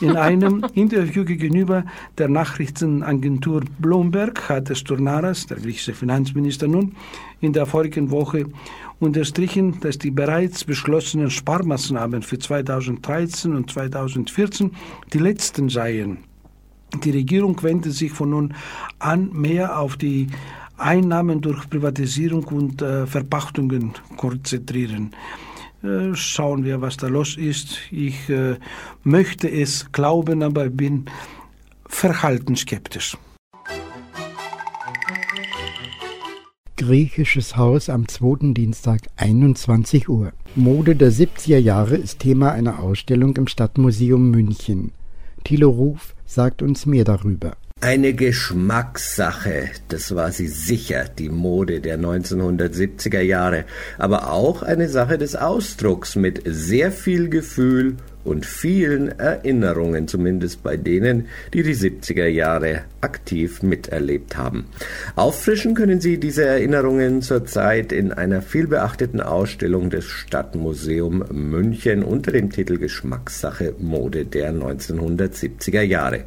[0.01, 1.85] In einem Interview gegenüber
[2.19, 6.95] der Nachrichtenagentur Bloomberg hat Stournaras, der griechische Finanzminister nun,
[7.41, 8.47] in der vorigen Woche
[9.01, 14.73] unterstrichen, dass die bereits beschlossenen Sparmaßnahmen für 2013 und 2014
[15.13, 16.19] die letzten seien.
[17.03, 18.55] Die Regierung wendet sich von nun
[18.99, 20.29] an mehr auf die
[20.77, 25.15] Einnahmen durch Privatisierung und äh, Verpachtungen konzentrieren.
[25.83, 27.79] Äh, schauen wir, was da los ist.
[27.91, 28.57] Ich äh,
[29.03, 31.07] möchte es glauben, aber bin
[31.87, 33.17] verhalten skeptisch.
[36.81, 40.33] Griechisches Haus am zweiten Dienstag 21 Uhr.
[40.55, 44.93] Mode der 70er Jahre ist Thema einer Ausstellung im Stadtmuseum München.
[45.45, 47.59] Thilo Ruf sagt uns mehr darüber.
[47.83, 53.66] Eine Geschmackssache, das war sie sicher, die Mode der 1970er Jahre,
[53.99, 60.76] aber auch eine Sache des Ausdrucks mit sehr viel Gefühl und vielen Erinnerungen, zumindest bei
[60.76, 64.66] denen, die die 70er Jahre aktiv miterlebt haben.
[65.16, 72.50] Auffrischen können Sie diese Erinnerungen zurzeit in einer vielbeachteten Ausstellung des Stadtmuseum München unter dem
[72.50, 76.24] Titel Geschmackssache Mode der 1970er Jahre.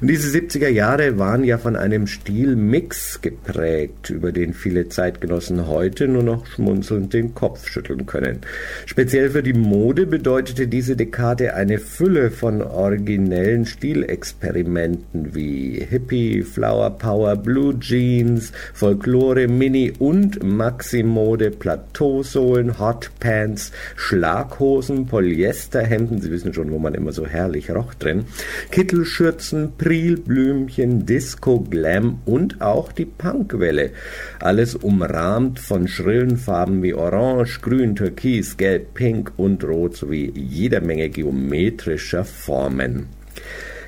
[0.00, 6.06] Und diese 70er Jahre waren ja von einem Stilmix geprägt, über den viele Zeitgenossen heute
[6.06, 8.38] nur noch schmunzelnd den Kopf schütteln können.
[8.86, 16.42] Speziell für die Mode bedeutete diese Dekade Dekade eine Fülle von originellen Stilexperimenten wie Hippie,
[16.42, 26.70] Flower Power, Blue Jeans, Folklore, Mini und Maximode, Plateausohlen, Hotpants, Schlaghosen, Polyesterhemden, Sie wissen schon,
[26.70, 28.26] wo man immer so herrlich roch drin,
[28.70, 33.92] Kittelschürzen, Prilblümchen, Disco, Glam und auch die Punkwelle.
[34.40, 40.82] Alles umrahmt von schrillen Farben wie Orange, Grün, Türkis, Gelb, Pink und Rot sowie jeder
[40.82, 43.06] Menge geometrischer Formen.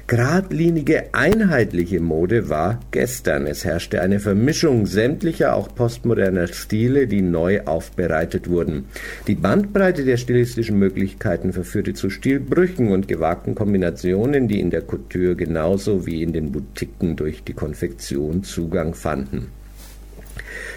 [0.09, 3.49] Gradlinige, einheitliche Mode war gestern.
[3.49, 8.85] Es herrschte eine Vermischung sämtlicher, auch postmoderner Stile, die neu aufbereitet wurden.
[9.27, 15.35] Die Bandbreite der stilistischen Möglichkeiten verführte zu Stilbrüchen und gewagten Kombinationen, die in der Couture
[15.35, 19.49] genauso wie in den Boutiquen durch die Konfektion Zugang fanden.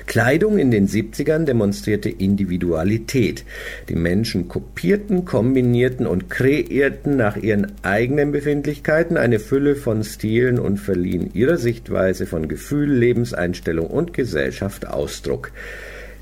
[0.10, 3.46] Kleidung in den 70ern demonstrierte Individualität.
[3.90, 10.78] Die Menschen kopierten, kombinierten und kreierten nach ihren eigenen Befindlichkeiten eine Fülle von Stilen und
[10.80, 15.52] verliehen ihrer Sichtweise von Gefühl, Lebenseinstellung und Gesellschaft Ausdruck.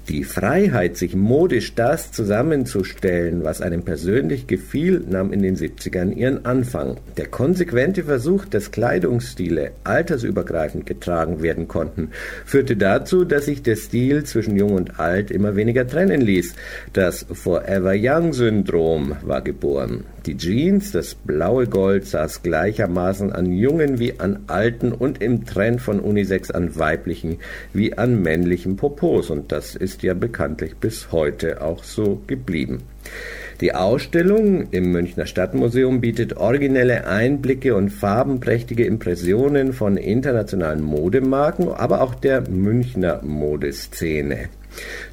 [0.10, 6.46] Die Freiheit, sich modisch das zusammenzustellen, was einem persönlich gefiel, nahm in den 70ern ihren
[6.46, 6.96] Anfang.
[7.18, 12.12] Der konsequente Versuch, dass Kleidungsstile altersübergreifend getragen werden konnten,
[12.46, 16.56] führte dazu, dass sich der Stil zwischen Jung und Alt immer weniger trennen ließ.
[16.94, 20.06] Das Forever Young Syndrom war geboren.
[20.28, 25.80] Die Jeans, das blaue Gold, saß gleichermaßen an Jungen wie an Alten und im Trend
[25.82, 27.38] von Unisex an weiblichen
[27.72, 29.30] wie an männlichen Popos.
[29.30, 32.84] Und das ist ja bekanntlich bis heute auch so geblieben.
[33.62, 42.02] Die Ausstellung im Münchner Stadtmuseum bietet originelle Einblicke und farbenprächtige Impressionen von internationalen Modemarken, aber
[42.02, 44.50] auch der Münchner Modeszene.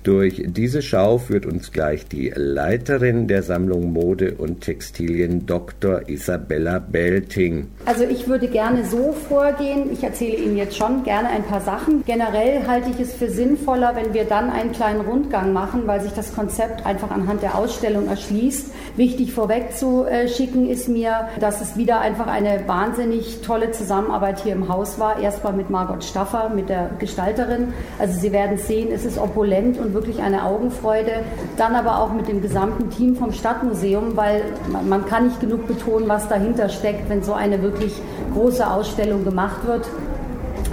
[0.03, 6.09] Durch diese Schau führt uns gleich die Leiterin der Sammlung Mode und Textilien, Dr.
[6.09, 7.69] Isabella Belting.
[7.87, 12.05] Also ich würde gerne so vorgehen, ich erzähle Ihnen jetzt schon gerne ein paar Sachen.
[12.05, 16.13] Generell halte ich es für sinnvoller, wenn wir dann einen kleinen Rundgang machen, weil sich
[16.13, 18.73] das Konzept einfach anhand der Ausstellung erschließt.
[18.97, 24.53] Wichtig vorweg zu schicken ist mir, dass es wieder einfach eine wahnsinnig tolle Zusammenarbeit hier
[24.53, 25.21] im Haus war.
[25.21, 27.73] Erstmal mit Margot Staffer, mit der Gestalterin.
[27.99, 31.25] Also Sie werden sehen, es ist opulent und wirklich eine Augenfreude.
[31.57, 35.67] Dann aber auch mit dem gesamten Team vom Stadtmuseum, weil man, man kann nicht genug
[35.67, 37.95] betonen, was dahinter steckt, wenn so eine wirklich
[38.35, 39.87] große Ausstellung gemacht wird.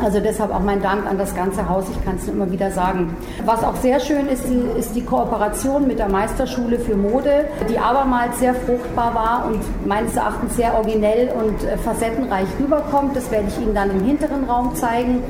[0.03, 2.71] Also deshalb auch mein Dank an das ganze Haus, ich kann es nur immer wieder
[2.71, 3.15] sagen.
[3.45, 4.45] Was auch sehr schön ist,
[4.77, 10.15] ist die Kooperation mit der Meisterschule für Mode, die abermals sehr fruchtbar war und meines
[10.15, 13.15] Erachtens sehr originell und äh, facettenreich rüberkommt.
[13.15, 15.23] Das werde ich Ihnen dann im hinteren Raum zeigen.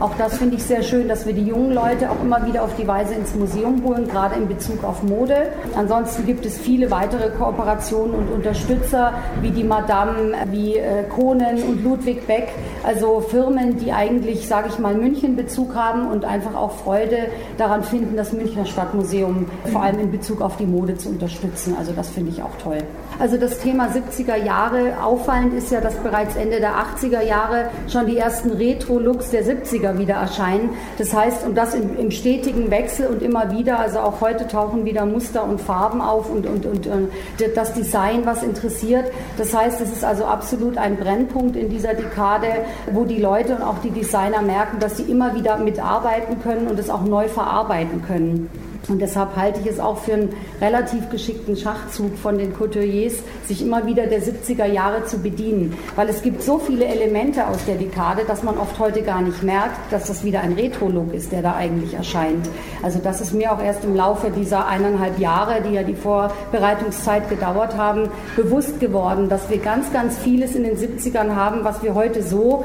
[0.00, 2.74] Auch das finde ich sehr schön, dass wir die jungen Leute auch immer wieder auf
[2.76, 5.52] die Weise ins Museum holen, gerade in Bezug auf Mode.
[5.76, 11.84] Ansonsten gibt es viele weitere Kooperationen und Unterstützer, wie die Madame, wie äh, Kohnen und
[11.84, 12.48] Ludwig Beck,
[12.84, 17.28] also Firmen, die eigentlich, sage ich mal, München-Bezug haben und einfach auch Freude
[17.58, 21.76] daran finden, das Münchner Stadtmuseum vor allem in Bezug auf die Mode zu unterstützen.
[21.78, 22.78] Also das finde ich auch toll.
[23.18, 28.06] Also das Thema 70er Jahre, auffallend ist ja, dass bereits Ende der 80er Jahre schon
[28.06, 30.70] die ersten Retro-Looks der 70er wieder erscheinen.
[30.98, 34.84] Das heißt, und das im, im, stetigen Wechsel und immer wieder, also auch heute tauchen
[34.84, 37.10] wieder Muster und Farben auf und, und, und, und
[37.54, 39.10] das Design, was interessiert.
[39.36, 42.46] Das heißt, es ist also absolut ein Brennpunkt in dieser Dekade,
[42.92, 46.78] wo die Leute und auch die Designer merken, dass sie immer wieder mitarbeiten können und
[46.78, 48.50] es auch neu verarbeiten können.
[48.88, 53.14] Und deshalb halte ich es auch für einen relativ geschickten Schachzug von den Couturiers,
[53.46, 55.76] sich immer wieder der 70er Jahre zu bedienen.
[55.94, 59.42] Weil es gibt so viele Elemente aus der Dekade, dass man oft heute gar nicht
[59.42, 62.48] merkt, dass das wieder ein Retro-Look ist, der da eigentlich erscheint.
[62.82, 67.28] Also das ist mir auch erst im Laufe dieser eineinhalb Jahre, die ja die Vorbereitungszeit
[67.28, 71.94] gedauert haben, bewusst geworden, dass wir ganz, ganz vieles in den 70ern haben, was wir
[71.94, 72.64] heute so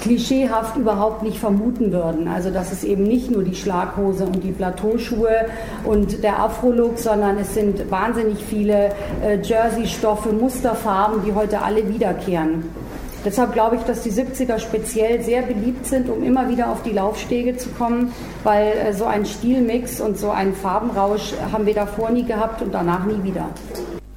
[0.00, 2.28] klischeehaft überhaupt nicht vermuten würden.
[2.28, 5.46] Also dass es eben nicht nur die Schlaghose und die Plateauschuhe
[5.84, 8.90] und der Afro-Look, sondern es sind wahnsinnig viele
[9.22, 12.64] äh, Jersey-Stoffe, Musterfarben, die heute alle wiederkehren.
[13.26, 16.92] Deshalb glaube ich, dass die 70er speziell sehr beliebt sind, um immer wieder auf die
[16.92, 18.12] Laufstege zu kommen,
[18.44, 22.72] weil äh, so ein Stilmix und so ein Farbenrausch haben wir davor nie gehabt und
[22.72, 23.48] danach nie wieder.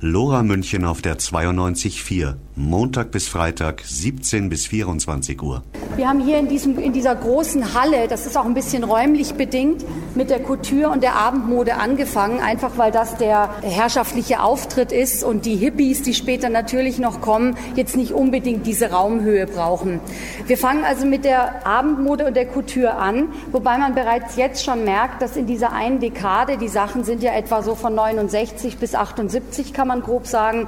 [0.02, 2.36] Lora München auf der 92.4.
[2.56, 5.62] Montag bis Freitag 17 bis 24 Uhr.
[5.98, 9.34] Wir haben hier in, diesem, in dieser großen Halle, das ist auch ein bisschen räumlich
[9.34, 9.84] bedingt,
[10.16, 15.46] mit der Couture und der Abendmode angefangen, einfach weil das der herrschaftliche Auftritt ist und
[15.46, 20.00] die Hippies, die später natürlich noch kommen, jetzt nicht unbedingt diese Raumhöhe brauchen.
[20.48, 24.86] Wir fangen also mit der Abendmode und der Couture an, wobei man bereits jetzt schon
[24.86, 28.96] merkt, dass in dieser einen Dekade, die Sachen sind ja etwa so von 69 bis
[28.96, 30.68] 78, kann man grob sagen,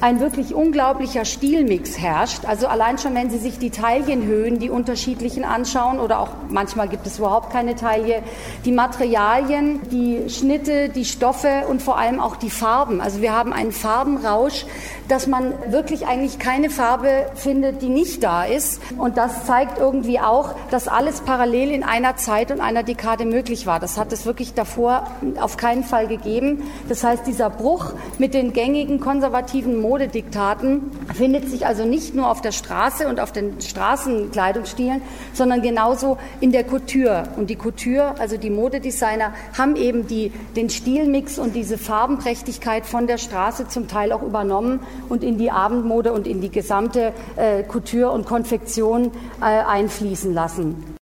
[0.00, 2.44] ein wirklich unglaublicher Stilmix herrscht.
[2.44, 7.06] Also allein schon, wenn Sie sich die Taillenhöhen, die unterschiedlichen anschauen, oder auch manchmal gibt
[7.06, 8.22] es überhaupt keine Taille,
[8.64, 13.00] die Materialien, die Schnitte, die Stoffe und vor allem auch die Farben.
[13.00, 14.66] Also wir haben einen Farbenrausch,
[15.08, 18.80] dass man wirklich eigentlich keine Farbe findet, die nicht da ist.
[18.98, 23.66] Und das zeigt irgendwie auch, dass alles parallel in einer Zeit und einer Dekade möglich
[23.66, 23.78] war.
[23.78, 25.06] Das hat es wirklich davor
[25.40, 26.64] auf keinen Fall gegeben.
[26.88, 32.40] Das heißt, dieser Bruch mit den gängigen konservativen Modediktaten findet sich also nicht nur auf
[32.40, 37.24] der Straße und auf den Straßenkleidungsstilen, sondern genauso in der Couture.
[37.36, 43.06] Und die Couture, also die Modedesigner, haben eben die, den Stilmix und diese Farbenprächtigkeit von
[43.06, 47.62] der Straße zum Teil auch übernommen und in die Abendmode und in die gesamte äh,
[47.62, 50.96] Couture und Konfektion äh, einfließen lassen.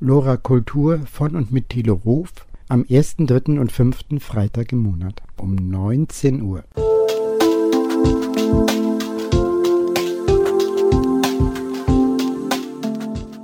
[0.00, 2.30] Lora Kultur von und mit Thilo Ruf
[2.68, 3.58] am 1., 3.
[3.58, 4.20] und 5.
[4.20, 6.64] Freitag im Monat um 19 Uhr.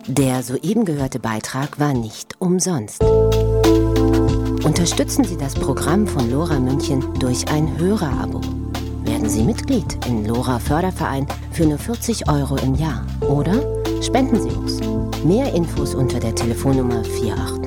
[0.06, 3.02] Der soeben gehörte Beitrag war nicht umsonst.
[4.62, 8.40] Unterstützen Sie das Programm von Lora München durch ein Hörerabo.
[9.04, 14.50] Werden Sie Mitglied im Lora Förderverein für nur 40 Euro im Jahr oder spenden Sie
[14.50, 14.78] uns.
[15.24, 17.64] Mehr Infos unter der Telefonnummer 480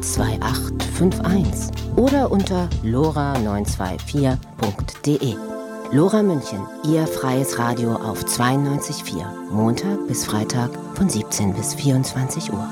[0.00, 5.34] 2851 oder unter lora924.de.
[5.90, 12.68] Lora München, Ihr freies Radio auf 92.4, Montag bis Freitag von 17 bis 24 Uhr.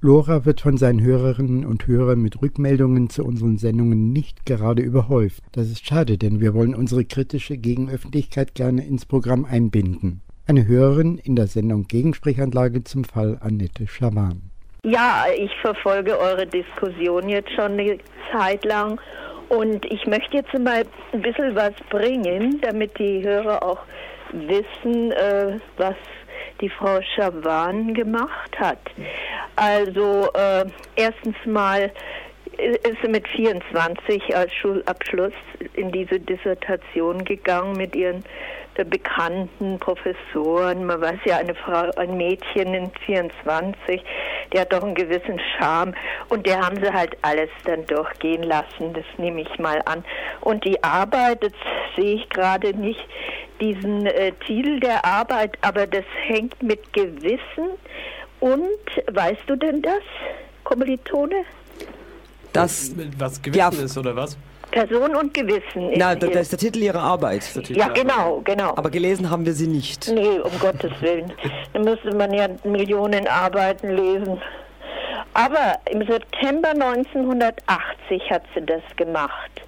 [0.00, 5.42] Lora wird von seinen Hörerinnen und Hörern mit Rückmeldungen zu unseren Sendungen nicht gerade überhäuft.
[5.50, 10.20] Das ist schade, denn wir wollen unsere kritische Gegenöffentlichkeit gerne ins Programm einbinden.
[10.46, 14.50] Eine Hörerin in der Sendung Gegensprechanlage zum Fall Annette Schawan.
[14.84, 17.98] Ja, ich verfolge eure Diskussion jetzt schon eine
[18.32, 19.00] Zeit lang
[19.48, 23.80] und ich möchte jetzt mal ein bisschen was bringen, damit die Hörer auch
[24.32, 25.96] wissen, äh, was
[26.60, 28.80] die Frau Schawan gemacht hat.
[29.56, 30.64] Also äh,
[30.96, 31.92] erstens mal
[32.58, 35.32] ist sie mit 24 als Schulabschluss
[35.74, 40.84] in diese Dissertation gegangen mit ihren äh, bekannten Professoren.
[40.84, 44.02] Man weiß ja, eine Frau, ein Mädchen in 24,
[44.52, 45.94] die hat doch einen gewissen Charme
[46.28, 50.04] und der haben sie halt alles dann durchgehen lassen, das nehme ich mal an.
[50.40, 51.52] Und die Arbeit, das
[51.96, 53.00] sehe ich gerade nicht
[53.60, 57.70] diesen äh, Titel der Arbeit, aber das hängt mit Gewissen
[58.40, 60.02] und, weißt du denn das,
[60.64, 61.44] Kommilitone?
[62.52, 64.36] Das, was Gewissen ja, ist, oder was?
[64.70, 65.92] Person und Gewissen.
[65.96, 67.42] Na, das ist der Titel Ihrer Arbeit.
[67.68, 68.74] Ja, genau, genau.
[68.76, 70.10] Aber gelesen haben wir sie nicht.
[70.12, 71.32] Nee, um Gottes Willen.
[71.72, 74.40] Da müsste man ja Millionen Arbeiten lesen.
[75.34, 79.62] Aber im September 1980 hat sie das gemacht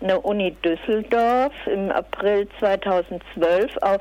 [0.00, 4.00] eine Uni Düsseldorf im April 2012 auf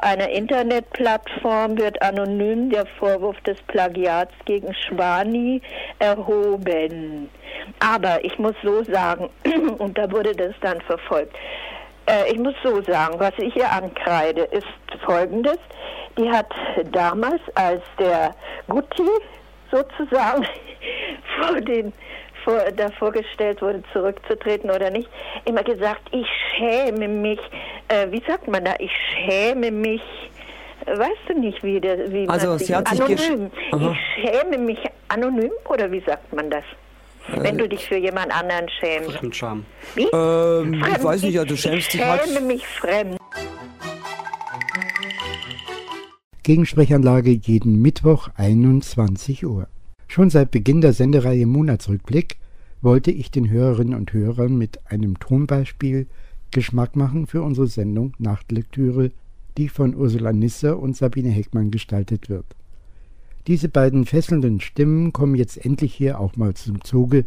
[0.00, 5.62] einer Internetplattform wird anonym der Vorwurf des Plagiats gegen Schwani
[5.98, 7.30] erhoben.
[7.80, 9.30] Aber ich muss so sagen,
[9.78, 11.36] und da wurde das dann verfolgt,
[12.06, 14.66] äh, ich muss so sagen, was ich ihr ankreide, ist
[15.04, 15.58] folgendes.
[16.18, 16.50] Die hat
[16.92, 18.34] damals, als der
[18.68, 19.08] Gutti
[19.70, 20.46] sozusagen
[21.38, 21.92] vor den
[22.46, 25.08] vor, davor gestellt wurde, zurückzutreten oder nicht,
[25.44, 26.26] immer gesagt, ich
[26.56, 27.40] schäme mich,
[27.88, 30.00] äh, wie sagt man da, ich schäme mich,
[30.86, 33.50] weißt du nicht, wie, der, wie also, man sie hat sich anonym.
[33.72, 34.78] Ich schäme mich
[35.08, 36.64] anonym oder wie sagt man das?
[37.28, 39.10] Wenn du dich für jemand anderen schämst.
[39.18, 39.66] Fremdscham.
[39.96, 40.04] Wie?
[40.04, 40.10] Ähm,
[40.80, 40.96] Fremd.
[40.96, 42.24] Ich weiß nicht, ja, du schämst dich halt.
[42.24, 43.18] Ich schäme mich fremd.
[46.44, 49.66] Gegensprechanlage jeden Mittwoch 21 Uhr.
[50.08, 52.36] Schon seit Beginn der Sendereihe Monatsrückblick
[52.80, 56.06] wollte ich den Hörerinnen und Hörern mit einem Tonbeispiel
[56.50, 59.10] Geschmack machen für unsere Sendung Nachtlektüre,
[59.58, 62.46] die von Ursula Nisser und Sabine Heckmann gestaltet wird.
[63.46, 67.26] Diese beiden fesselnden Stimmen kommen jetzt endlich hier auch mal zum Zuge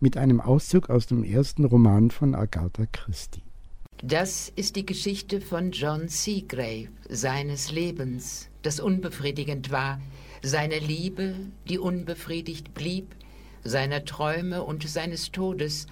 [0.00, 3.42] mit einem Auszug aus dem ersten Roman von Agatha Christie.
[4.02, 10.00] Das ist die Geschichte von John Seagrave, seines Lebens, das unbefriedigend war,
[10.46, 11.34] seiner Liebe,
[11.68, 13.16] die unbefriedigt blieb,
[13.64, 15.86] seiner Träume und seines Todes,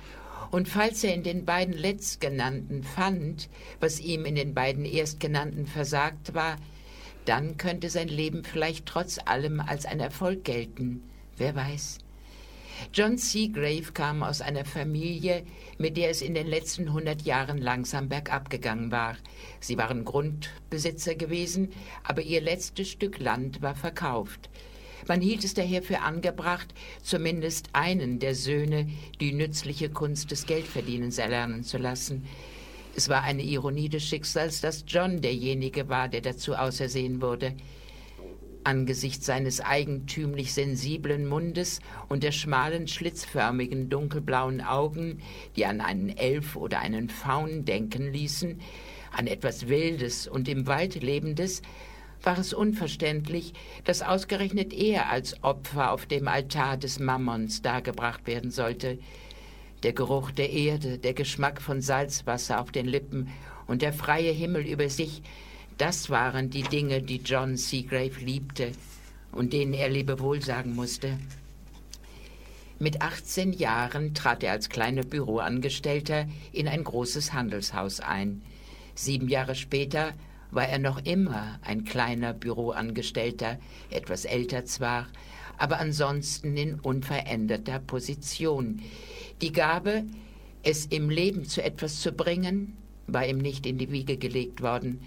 [0.51, 3.49] und falls er in den beiden letztgenannten fand,
[3.81, 6.57] was ihm in den beiden erstgenannten versagt war,
[7.25, 11.03] dann könnte sein Leben vielleicht trotz allem als ein Erfolg gelten,
[11.37, 11.99] wer weiß.
[12.93, 15.45] John Seagrave kam aus einer Familie,
[15.79, 19.17] mit der es in den letzten hundert Jahren langsam bergab gegangen war.
[19.61, 21.73] Sie waren Grundbesitzer gewesen,
[22.03, 24.51] aber ihr letztes Stück Land war verkauft.
[25.07, 26.73] Man hielt es daher für angebracht,
[27.03, 28.89] zumindest einen der Söhne
[29.21, 32.25] die nützliche Kunst des Geldverdienens erlernen zu lassen.
[32.97, 37.55] Es war eine Ironie des Schicksals, dass John derjenige war, der dazu ausersehen wurde.
[38.65, 45.21] Angesichts seines eigentümlich sensiblen Mundes und der schmalen, schlitzförmigen, dunkelblauen Augen,
[45.55, 48.61] die an einen Elf oder einen Faun denken ließen,
[49.13, 51.61] an etwas Wildes und im Wald Lebendes,
[52.23, 53.53] war es unverständlich,
[53.85, 58.99] dass ausgerechnet er als Opfer auf dem Altar des Mammons dargebracht werden sollte.
[59.83, 63.29] Der Geruch der Erde, der Geschmack von Salzwasser auf den Lippen
[63.67, 65.23] und der freie Himmel über sich,
[65.79, 68.73] das waren die Dinge, die John Seagrave liebte
[69.33, 71.19] und denen er Lebewohl sagen musste.
[72.79, 78.43] Mit 18 Jahren trat er als kleiner Büroangestellter in ein großes Handelshaus ein.
[78.95, 80.13] Sieben Jahre später
[80.51, 83.59] war er noch immer ein kleiner Büroangestellter,
[83.91, 85.07] etwas älter zwar,
[85.57, 88.83] aber ansonsten in unveränderter Position.
[89.41, 90.05] Die Gabe,
[90.63, 95.01] es im Leben zu etwas zu bringen, war ihm nicht in die Wiege gelegt worden.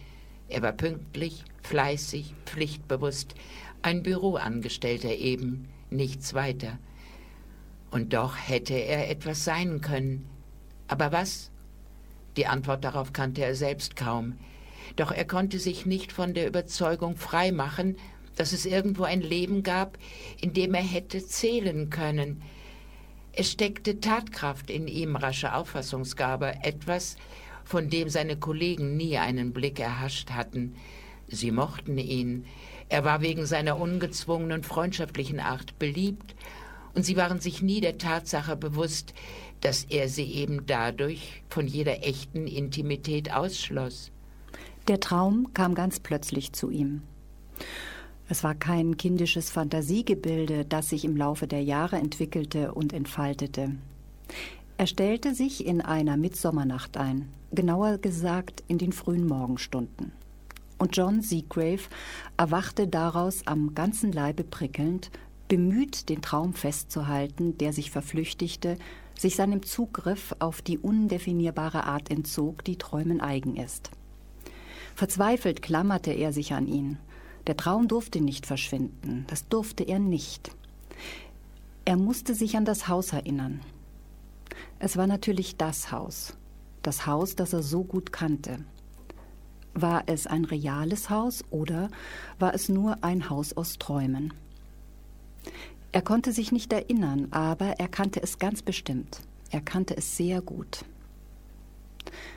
[0.49, 3.35] Er war pünktlich, fleißig, pflichtbewusst,
[3.81, 6.79] ein Büroangestellter eben, nichts weiter.
[7.91, 10.27] Und doch hätte er etwas sein können.
[10.87, 11.51] Aber was?
[12.35, 14.37] Die Antwort darauf kannte er selbst kaum.
[14.95, 17.97] Doch er konnte sich nicht von der Überzeugung freimachen,
[18.35, 19.97] dass es irgendwo ein Leben gab,
[20.39, 22.41] in dem er hätte zählen können.
[23.33, 27.17] Es steckte Tatkraft in ihm, rasche Auffassungsgabe, etwas,
[27.67, 30.75] von dem seine Kollegen nie einen Blick erhascht hatten.
[31.27, 32.45] Sie mochten ihn.
[32.87, 36.35] Er war wegen seiner ungezwungenen freundschaftlichen Art beliebt,
[36.95, 39.13] und sie waren sich nie der Tatsache bewusst,
[39.61, 44.11] dass er sie eben dadurch von jeder echten Intimität ausschloss.
[44.87, 47.03] Der Traum kam ganz plötzlich zu ihm.
[48.29, 53.75] Es war kein kindisches Fantasiegebilde, das sich im Laufe der Jahre entwickelte und entfaltete.
[54.77, 60.11] Er stellte sich in einer Mitsommernacht ein, genauer gesagt in den frühen Morgenstunden.
[60.77, 61.83] Und John Seagrave
[62.37, 65.09] erwachte daraus am ganzen Leibe prickelnd,
[65.47, 68.77] bemüht, den Traum festzuhalten, der sich verflüchtigte,
[69.17, 73.89] sich seinem Zugriff auf die undefinierbare Art entzog, die Träumen eigen ist.
[74.95, 76.97] Verzweifelt klammerte er sich an ihn.
[77.47, 80.51] Der Traum durfte nicht verschwinden, das durfte er nicht.
[81.85, 83.61] Er musste sich an das Haus erinnern.
[84.79, 86.35] Es war natürlich das Haus,
[86.87, 88.59] das Haus, das er so gut kannte.
[89.73, 91.89] War es ein reales Haus oder
[92.39, 94.33] war es nur ein Haus aus Träumen?
[95.91, 99.19] Er konnte sich nicht erinnern, aber er kannte es ganz bestimmt.
[99.51, 100.85] Er kannte es sehr gut.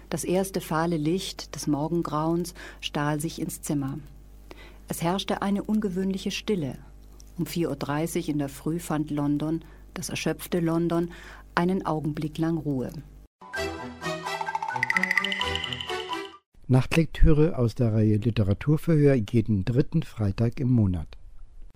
[0.08, 4.00] Das erste fahle Licht des Morgengrauens stahl sich ins Zimmer.
[4.88, 6.76] Es herrschte eine ungewöhnliche Stille.
[7.38, 11.12] Um 4.30 Uhr in der Früh fand London, das erschöpfte London,
[11.54, 12.90] einen Augenblick lang Ruhe.
[16.70, 21.08] Nachtlektüre aus der Reihe Literaturverhör jeden dritten Freitag im Monat.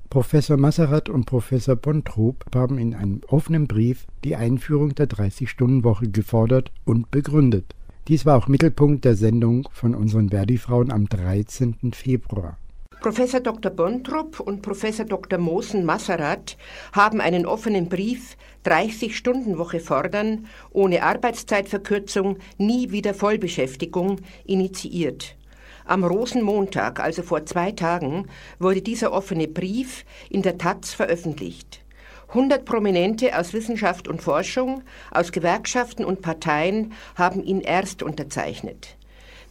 [0.09, 6.71] Professor Masserat und Professor Bontrop haben in einem offenen Brief die Einführung der 30-Stunden-Woche gefordert
[6.85, 7.75] und begründet.
[8.07, 11.91] Dies war auch Mittelpunkt der Sendung von unseren Verdi-Frauen am 13.
[11.93, 12.57] Februar.
[13.05, 13.71] Professor Dr.
[13.71, 15.39] Bontrup und Professor Dr.
[15.39, 16.57] Mosen-Masserat
[16.95, 18.35] haben einen offenen Brief
[18.65, 25.37] 30-Stunden-Woche fordern, ohne Arbeitszeitverkürzung, nie wieder Vollbeschäftigung, initiiert.
[25.85, 28.27] Am Rosenmontag, also vor zwei Tagen,
[28.59, 31.85] wurde dieser offene Brief in der Taz veröffentlicht.
[32.29, 38.97] 100 Prominente aus Wissenschaft und Forschung, aus Gewerkschaften und Parteien haben ihn erst unterzeichnet.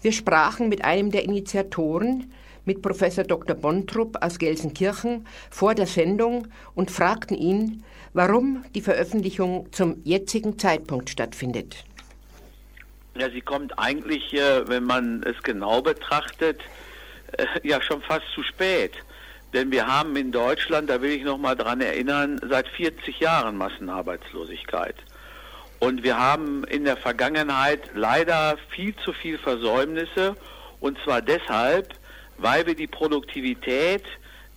[0.01, 2.33] Wir sprachen mit einem der Initiatoren,
[2.65, 3.55] mit Professor Dr.
[3.55, 7.83] Bontrup aus Gelsenkirchen, vor der Sendung und fragten ihn,
[8.13, 11.83] warum die Veröffentlichung zum jetzigen Zeitpunkt stattfindet.
[13.15, 16.61] Ja, sie kommt eigentlich, äh, wenn man es genau betrachtet,
[17.37, 18.93] äh, ja schon fast zu spät.
[19.53, 23.55] Denn wir haben in Deutschland, da will ich noch mal dran erinnern, seit 40 Jahren
[23.55, 24.95] Massenarbeitslosigkeit.
[25.79, 30.35] Und wir haben in der Vergangenheit leider viel zu viel Versäumnisse.
[30.79, 31.93] Und zwar deshalb,
[32.37, 34.03] weil wir die Produktivität,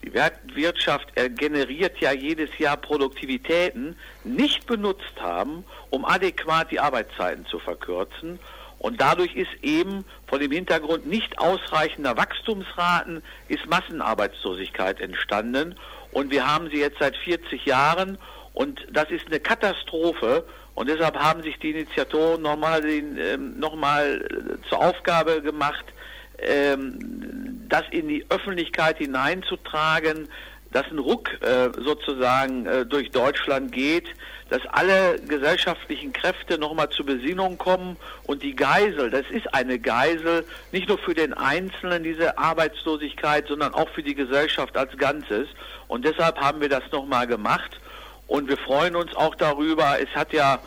[0.03, 0.13] die
[0.55, 8.39] Wirtschaft generiert ja jedes Jahr Produktivitäten, nicht benutzt haben, um adäquat die Arbeitszeiten zu verkürzen
[8.79, 15.77] und dadurch ist eben vor dem Hintergrund nicht ausreichender Wachstumsraten ist Massenarbeitslosigkeit entstanden.
[16.13, 18.19] Und wir haben sie jetzt seit 40 Jahren
[18.53, 20.45] und das ist eine Katastrophe.
[20.75, 25.95] Und deshalb haben sich die Initiatoren nochmal ähm, noch mal äh, zur Aufgabe gemacht, ähm,
[26.39, 30.29] das in die Öffentlichkeit hineinzutragen,
[30.73, 34.09] dass ein Ruck äh, sozusagen äh, durch Deutschland geht,
[34.51, 40.45] dass alle gesellschaftlichen Kräfte nochmal zur Besinnung kommen und die Geisel, das ist eine Geisel,
[40.73, 45.49] nicht nur für den Einzelnen diese Arbeitslosigkeit, sondern auch für die Gesellschaft als Ganzes.
[45.89, 47.81] Und deshalb haben wir das nochmal gemacht.
[48.27, 49.99] Und wir freuen uns auch darüber.
[50.01, 50.59] Es hat ja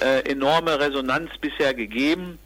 [0.00, 2.38] äh, enorme Resonanz bisher gegeben,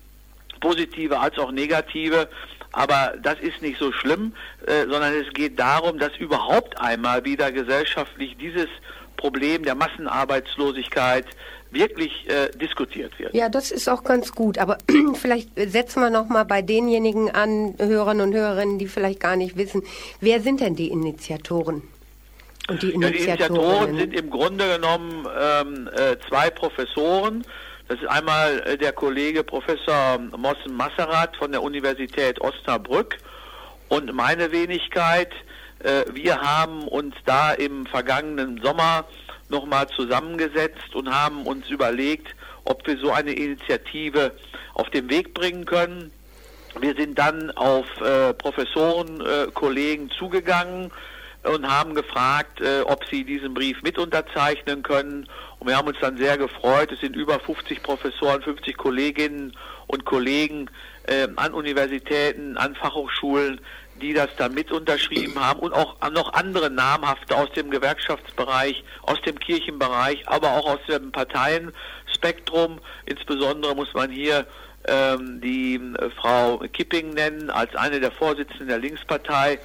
[0.61, 2.29] positive als auch negative.
[2.73, 4.35] Aber das ist nicht so schlimm,
[4.67, 8.69] äh, sondern es geht darum, dass überhaupt einmal wieder gesellschaftlich dieses
[9.17, 11.27] Problem der Massenarbeitslosigkeit
[11.71, 13.35] wirklich äh, diskutiert wird.
[13.35, 14.59] Ja, das ist auch ganz gut.
[14.59, 14.79] Aber
[15.15, 19.57] vielleicht setzen wir noch mal bei denjenigen an, Hörern und Hörerinnen, die vielleicht gar nicht
[19.57, 19.83] wissen,
[20.21, 21.83] wer sind denn die Initiatoren?
[22.69, 27.45] Und die Initiatoren sind im Grunde genommen ähm, äh, zwei Professoren.
[27.89, 33.17] Das ist einmal äh, der Kollege Professor Mossen Masserat von der Universität Osnabrück
[33.89, 35.33] und meine Wenigkeit.
[35.79, 39.07] Äh, wir haben uns da im vergangenen Sommer
[39.49, 42.29] nochmal zusammengesetzt und haben uns überlegt,
[42.65, 44.33] ob wir so eine Initiative
[44.75, 46.13] auf den Weg bringen können.
[46.81, 49.25] Wir sind dann auf äh, Professoren,
[49.55, 50.93] Kollegen zugegangen,
[51.45, 55.27] und haben gefragt, ob sie diesen Brief mit unterzeichnen können.
[55.59, 56.93] Und wir haben uns dann sehr gefreut.
[56.93, 59.57] Es sind über 50 Professoren, 50 Kolleginnen
[59.87, 60.71] und Kollegen
[61.05, 63.61] äh, an Universitäten, an Fachhochschulen,
[64.01, 69.21] die das dann mit unterschrieben haben und auch noch andere namhafte aus dem Gewerkschaftsbereich, aus
[69.23, 72.81] dem Kirchenbereich, aber auch aus dem Parteienspektrum.
[73.07, 74.47] Insbesondere muss man hier
[74.87, 79.59] ähm, die äh, Frau Kipping nennen als eine der Vorsitzenden der Linkspartei,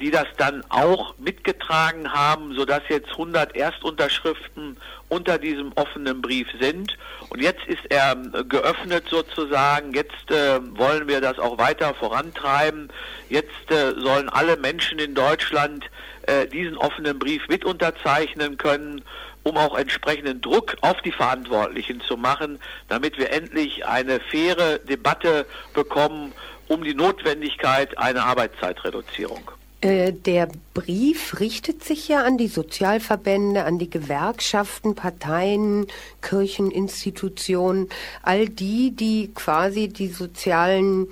[0.00, 4.76] die das dann auch mitgetragen haben, sodass jetzt 100 Erstunterschriften
[5.08, 6.96] unter diesem offenen Brief sind.
[7.28, 9.92] Und jetzt ist er äh, geöffnet sozusagen.
[9.94, 12.92] Jetzt äh, wollen wir das auch weiter vorantreiben.
[13.28, 15.84] Jetzt äh, sollen alle Menschen in Deutschland
[16.22, 19.02] äh, diesen offenen Brief mit unterzeichnen können
[19.42, 25.46] um auch entsprechenden Druck auf die Verantwortlichen zu machen, damit wir endlich eine faire Debatte
[25.72, 26.32] bekommen
[26.66, 29.48] um die Notwendigkeit einer Arbeitszeitreduzierung.
[29.82, 35.86] Äh, der Brief richtet sich ja an die Sozialverbände, an die Gewerkschaften, Parteien,
[36.22, 37.88] Kircheninstitutionen,
[38.22, 41.08] all die, die quasi die sozialen,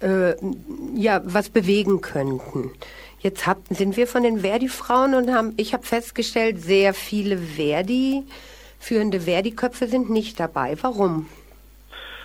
[0.00, 0.34] äh,
[0.94, 2.70] ja, was bewegen könnten.
[3.20, 8.24] Jetzt hab, sind wir von den Verdi-Frauen und haben, ich habe festgestellt, sehr viele Verdi,
[8.78, 10.76] führende Verdi-Köpfe sind nicht dabei.
[10.82, 11.28] Warum?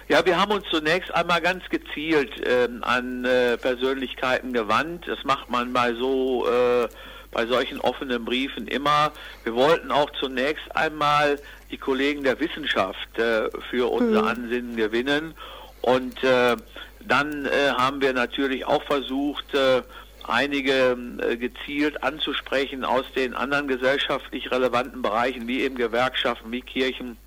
[0.09, 5.05] Ja, wir haben uns zunächst einmal ganz gezielt ähm, an äh, Persönlichkeiten gewandt.
[5.05, 6.87] Das macht man bei so äh,
[7.31, 9.11] bei solchen offenen Briefen immer.
[9.43, 11.39] Wir wollten auch zunächst einmal
[11.71, 14.27] die Kollegen der Wissenschaft äh, für unser mhm.
[14.27, 15.33] Ansinnen gewinnen
[15.81, 16.55] und äh,
[17.01, 19.81] dann äh, haben wir natürlich auch versucht, äh,
[20.27, 27.17] einige äh, gezielt anzusprechen aus den anderen gesellschaftlich relevanten Bereichen, wie eben Gewerkschaften, wie Kirchen,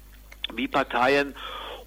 [0.55, 1.35] wie Parteien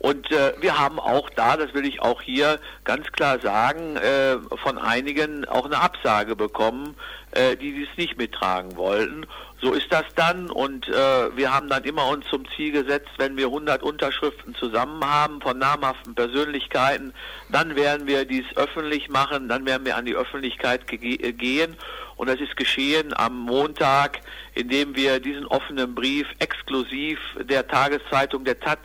[0.04, 4.36] und äh, wir haben auch da, das will ich auch hier ganz klar sagen, äh,
[4.62, 6.98] von einigen auch eine Absage bekommen,
[7.32, 9.26] äh, die dies nicht mittragen wollten.
[9.62, 13.38] So ist das dann und äh, wir haben dann immer uns zum Ziel gesetzt, wenn
[13.38, 17.14] wir 100 Unterschriften zusammen haben von namhaften Persönlichkeiten,
[17.50, 21.78] dann werden wir dies öffentlich machen, dann werden wir an die Öffentlichkeit ge äh, gehen
[22.18, 24.20] und das ist geschehen am Montag,
[24.54, 28.80] indem wir diesen offenen Brief exklusiv der Tageszeitung der Taz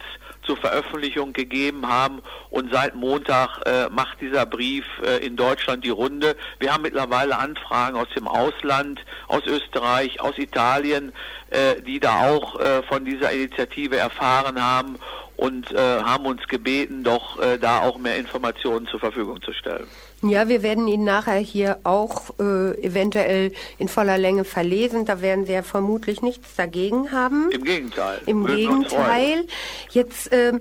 [0.49, 2.22] zur Veröffentlichung gegeben haben.
[2.49, 6.36] Und seit Montag äh, macht dieser Brief äh, in Deutschland die Runde.
[6.59, 11.12] Wir haben mittlerweile Anfragen aus dem Ausland, aus Österreich, aus Italien,
[11.51, 14.99] äh, die da auch äh, von dieser Initiative erfahren haben
[15.36, 19.86] und äh, haben uns gebeten, doch äh, da auch mehr Informationen zur Verfügung zu stellen.
[20.22, 25.04] Ja, wir werden ihn nachher hier auch äh, eventuell in voller Länge verlesen.
[25.04, 27.52] Da werden Sie ja vermutlich nichts dagegen haben.
[27.52, 28.20] Im Gegenteil.
[28.26, 29.46] Im Gegenteil.
[29.90, 30.54] Jetzt äh,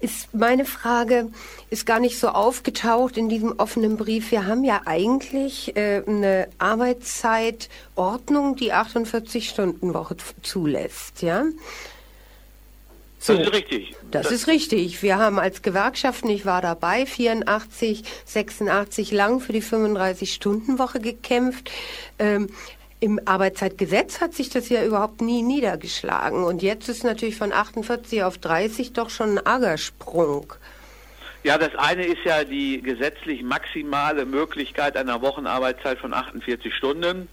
[0.00, 1.30] ist meine Frage,
[1.70, 4.32] ist gar nicht so aufgetaucht in diesem offenen Brief.
[4.32, 11.44] Wir haben ja eigentlich äh, eine Arbeitszeitordnung, die 48-Stunden-Woche zulässt, ja?
[13.18, 13.94] So, das ist richtig.
[14.10, 15.02] Das, das, ist richtig.
[15.02, 21.70] Wir haben als Gewerkschaften, ich war dabei, 84, 86 lang für die 35-Stunden-Woche gekämpft.
[22.18, 22.48] Ähm,
[23.00, 26.44] im Arbeitszeitgesetz hat sich das ja überhaupt nie niedergeschlagen.
[26.44, 30.54] Und jetzt ist natürlich von 48 auf 30 doch schon ein arger Sprung.
[31.42, 37.28] Ja, das eine ist ja die gesetzlich maximale Möglichkeit einer Wochenarbeitszeit von 48 Stunden.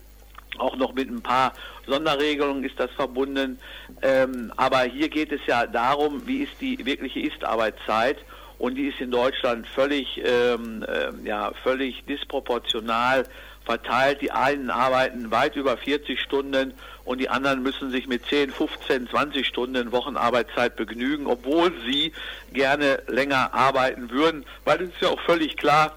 [0.58, 1.54] Auch noch mit ein paar
[1.88, 3.60] Sonderregelungen ist das verbunden.
[4.01, 8.18] Ähm, aber hier geht es ja darum, wie ist die wirkliche Ist-Arbeitszeit.
[8.60, 13.26] und die ist in Deutschland völlig, ähm, äh, ja, völlig disproportional
[13.66, 14.22] verteilt.
[14.22, 16.74] Die einen arbeiten weit über 40 Stunden
[17.04, 22.14] und die anderen müssen sich mit 10, 15, 20 Stunden Wochenarbeitszeit begnügen, obwohl sie
[22.54, 25.93] gerne länger arbeiten würden, weil es ist ja auch völlig klar,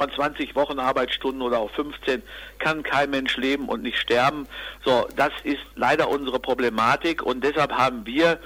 [0.00, 2.22] von 20 Wochenarbeitsstunden oder auch 15
[2.58, 4.48] kann kein Mensch leben und nicht sterben.
[4.82, 8.38] So, das ist leider unsere Problematik und deshalb haben wir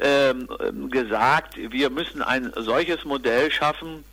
[0.00, 0.48] ähm,
[0.90, 4.04] gesagt, wir müssen ein solches Modell schaffen,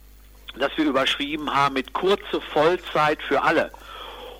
[0.57, 3.71] das wir überschrieben haben mit kurze Vollzeit für alle.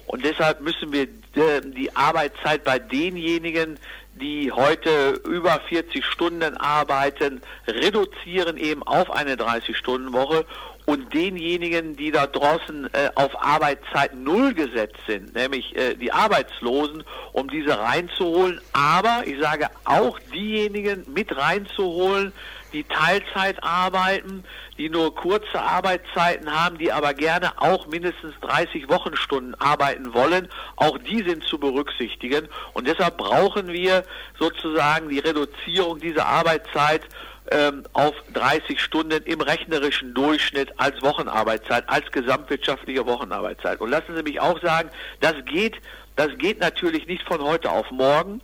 [0.08, 3.80] Und deshalb müssen wir äh, die Arbeitszeit bei denjenigen,
[4.20, 10.46] die heute über 40 Stunden arbeiten, reduzieren eben auf eine 30-Stunden-Woche
[10.86, 17.04] und denjenigen, die da draußen äh, auf Arbeitszeit null gesetzt sind, nämlich äh, die Arbeitslosen,
[17.32, 22.34] um diese reinzuholen, aber ich sage auch diejenigen mit reinzuholen,
[22.74, 24.44] die Teilzeit arbeiten,
[24.78, 30.48] die nur kurze Arbeitszeiten haben, die aber gerne auch mindestens 30 Wochenstunden arbeiten wollen.
[30.76, 32.48] Auch die sind zu berücksichtigen.
[32.74, 34.04] Und deshalb brauchen wir
[34.40, 37.02] sozusagen die Reduzierung dieser Arbeitszeit
[37.52, 43.82] ähm, auf 30 Stunden im rechnerischen Durchschnitt als Wochenarbeitszeit, als gesamtwirtschaftliche Wochenarbeitszeit.
[43.82, 44.90] Und lassen Sie mich auch sagen,
[45.20, 45.78] das geht,
[46.16, 48.42] das geht natürlich nicht von heute auf morgen.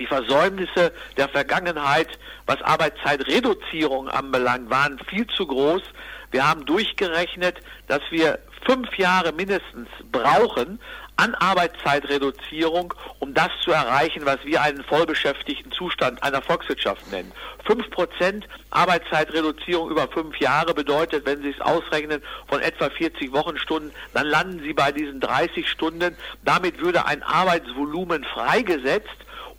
[0.00, 2.08] Die Versäumnisse der Vergangenheit,
[2.46, 5.82] was Arbeitszeitreduzierung anbelangt, waren viel zu groß.
[6.30, 10.80] Wir haben durchgerechnet, dass wir fünf Jahre mindestens brauchen
[11.16, 17.30] an Arbeitszeitreduzierung, um das zu erreichen, was wir einen vollbeschäftigten Zustand einer Volkswirtschaft nennen.
[17.66, 23.92] Fünf Prozent Arbeitszeitreduzierung über fünf Jahre bedeutet, wenn Sie es ausrechnen, von etwa 40 Wochenstunden,
[24.14, 26.16] dann landen Sie bei diesen 30 Stunden.
[26.42, 29.08] Damit würde ein Arbeitsvolumen freigesetzt,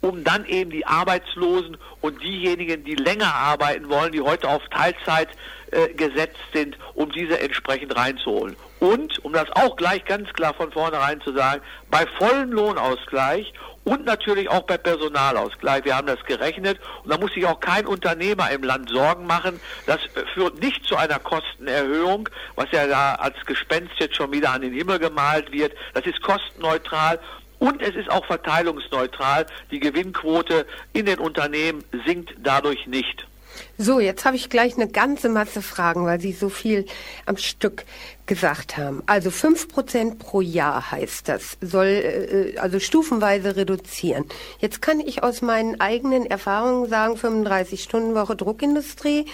[0.01, 5.29] um dann eben die Arbeitslosen und diejenigen, die länger arbeiten wollen, die heute auf Teilzeit
[5.71, 8.55] äh, gesetzt sind, um diese entsprechend reinzuholen.
[8.79, 14.05] Und, um das auch gleich ganz klar von vornherein zu sagen, bei vollem Lohnausgleich und
[14.05, 15.85] natürlich auch bei Personalausgleich.
[15.85, 19.59] Wir haben das gerechnet und da muss sich auch kein Unternehmer im Land Sorgen machen.
[19.85, 19.99] Das
[20.33, 24.73] führt nicht zu einer Kostenerhöhung, was ja da als Gespenst jetzt schon wieder an den
[24.73, 25.73] Himmel gemalt wird.
[25.93, 27.19] Das ist kostenneutral
[27.61, 29.45] und es ist auch verteilungsneutral.
[29.69, 33.27] Die Gewinnquote in den Unternehmen sinkt dadurch nicht.
[33.77, 36.87] So, jetzt habe ich gleich eine ganze Masse Fragen, weil Sie so viel
[37.27, 37.83] am Stück
[38.31, 39.03] gesagt haben.
[39.07, 44.23] Also 5% pro Jahr heißt das, soll äh, also stufenweise reduzieren.
[44.59, 49.25] Jetzt kann ich aus meinen eigenen Erfahrungen sagen, 35-Stunden-Woche Druckindustrie.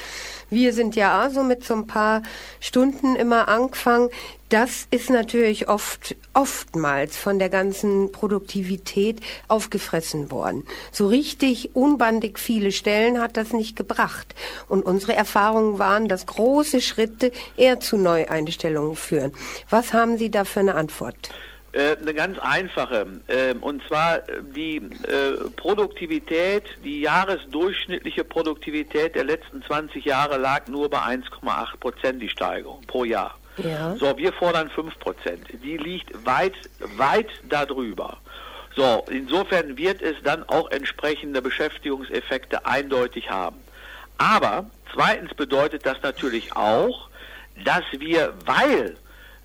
[0.49, 2.23] Wir sind ja so mit so ein paar
[2.59, 4.09] Stunden immer angefangen.
[4.49, 9.19] Das ist natürlich oft, oftmals von der ganzen Produktivität
[9.49, 10.63] aufgefressen worden.
[10.93, 14.35] So richtig unbandig viele Stellen hat das nicht gebracht.
[14.69, 19.33] Und unsere Erfahrungen waren, dass große Schritte eher zu Neueinstellungen führen.
[19.69, 21.29] Was haben Sie da für eine Antwort?
[21.73, 23.05] Äh, eine ganz einfache.
[23.27, 24.21] Ähm, und zwar
[24.55, 32.21] die äh, Produktivität, die jahresdurchschnittliche Produktivität der letzten 20 Jahre lag nur bei 1,8 Prozent
[32.21, 33.37] die Steigerung pro Jahr.
[33.57, 33.95] Ja.
[33.97, 35.47] So, wir fordern 5 Prozent.
[35.63, 36.55] Die liegt weit,
[36.95, 38.17] weit darüber.
[38.75, 43.57] So, insofern wird es dann auch entsprechende Beschäftigungseffekte eindeutig haben.
[44.17, 47.09] Aber zweitens bedeutet das natürlich auch,
[47.63, 48.97] dass wir, weil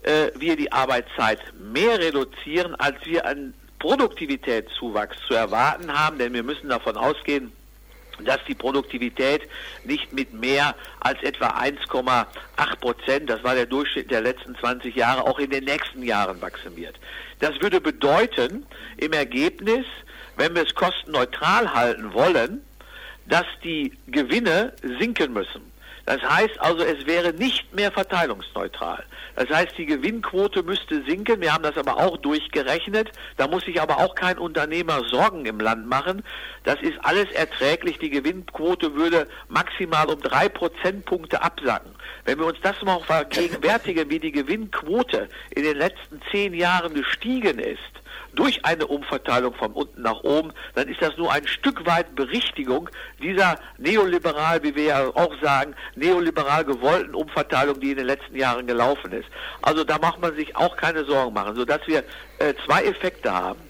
[0.03, 6.43] äh, wir die Arbeitszeit mehr reduzieren, als wir an Produktivitätszuwachs zu erwarten haben, denn wir
[6.43, 7.53] müssen davon ausgehen,
[8.25, 9.43] dass die Produktivität
[9.85, 12.27] nicht mit mehr als etwa 1,8
[12.81, 16.77] Prozent, das war der Durchschnitt der letzten 20 Jahre, auch in den nächsten Jahren wachsen
[16.77, 16.99] wird.
[17.41, 18.67] Das würde bedeuten,
[18.99, 19.85] im Ergebnis,
[20.37, 22.63] wenn wir es kostenneutral halten wollen,
[23.27, 25.72] dass die Gewinne sinken müssen.
[26.13, 29.03] Das heißt also, es wäre nicht mehr verteilungsneutral.
[29.35, 31.41] Das heißt, die Gewinnquote müsste sinken.
[31.41, 33.11] Wir haben das aber auch durchgerechnet.
[33.39, 36.23] Da muss sich aber auch kein Unternehmer Sorgen im Land machen.
[36.65, 37.99] Das ist alles erträglich.
[37.99, 41.93] Die Gewinnquote würde maximal um drei Prozentpunkte absacken.
[42.27, 47.59] Wenn wir uns das mal vergegenwärtigen, wie die Gewinnquote in den letzten zehn Jahren gestiegen
[47.59, 48.02] ist,
[48.35, 52.89] durch eine Umverteilung von unten nach oben, dann ist das nur ein Stück weit Berichtigung
[53.23, 58.67] dieser neoliberal, wie wir ja auch sagen, neoliberal gewollten Umverteilung, die in den letzten Jahren
[58.67, 59.29] gelaufen ist.
[59.61, 62.05] Also da macht man sich auch keine Sorgen machen, sodass wir
[62.39, 63.61] äh, zwei Effekte haben.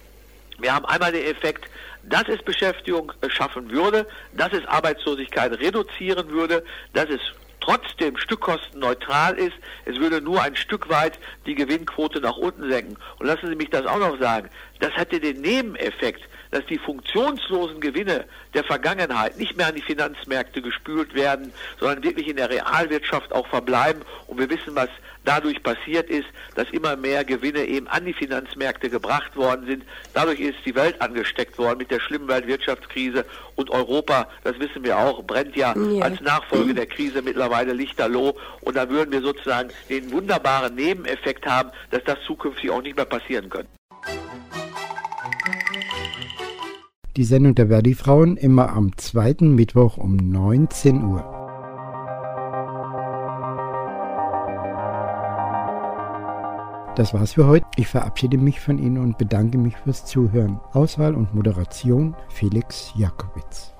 [0.58, 1.68] Wir haben einmal den Effekt,
[2.04, 7.20] dass es Beschäftigung äh, schaffen würde, dass es Arbeitslosigkeit reduzieren würde, dass es
[7.62, 9.54] trotzdem stückkostenneutral ist.
[9.84, 12.96] Es würde nur ein Stück weit die Gewinnquote nach unten senken.
[13.18, 14.48] Und lassen Sie mich das auch noch sagen.
[14.80, 20.60] Das hätte den Nebeneffekt, dass die funktionslosen Gewinne der Vergangenheit nicht mehr an die Finanzmärkte
[20.60, 24.02] gespült werden, sondern wirklich in der Realwirtschaft auch verbleiben.
[24.26, 24.88] Und wir wissen, was
[25.24, 29.84] dadurch passiert ist, dass immer mehr Gewinne eben an die Finanzmärkte gebracht worden sind.
[30.14, 33.24] Dadurch ist die Welt angesteckt worden mit der schlimmen Weltwirtschaftskrise
[33.56, 36.04] und Europa, das wissen wir auch, brennt ja, ja.
[36.04, 41.70] als Nachfolge der Krise mittlerweile lichterloh und da würden wir sozusagen den wunderbaren Nebeneffekt haben,
[41.90, 43.68] dass das zukünftig auch nicht mehr passieren könnte.
[47.16, 51.41] Die Sendung der Verdi-Frauen immer am zweiten Mittwoch um 19 Uhr.
[56.94, 57.64] Das war's für heute.
[57.76, 60.60] Ich verabschiede mich von Ihnen und bedanke mich fürs Zuhören.
[60.72, 63.72] Auswahl und Moderation Felix Jakowitz.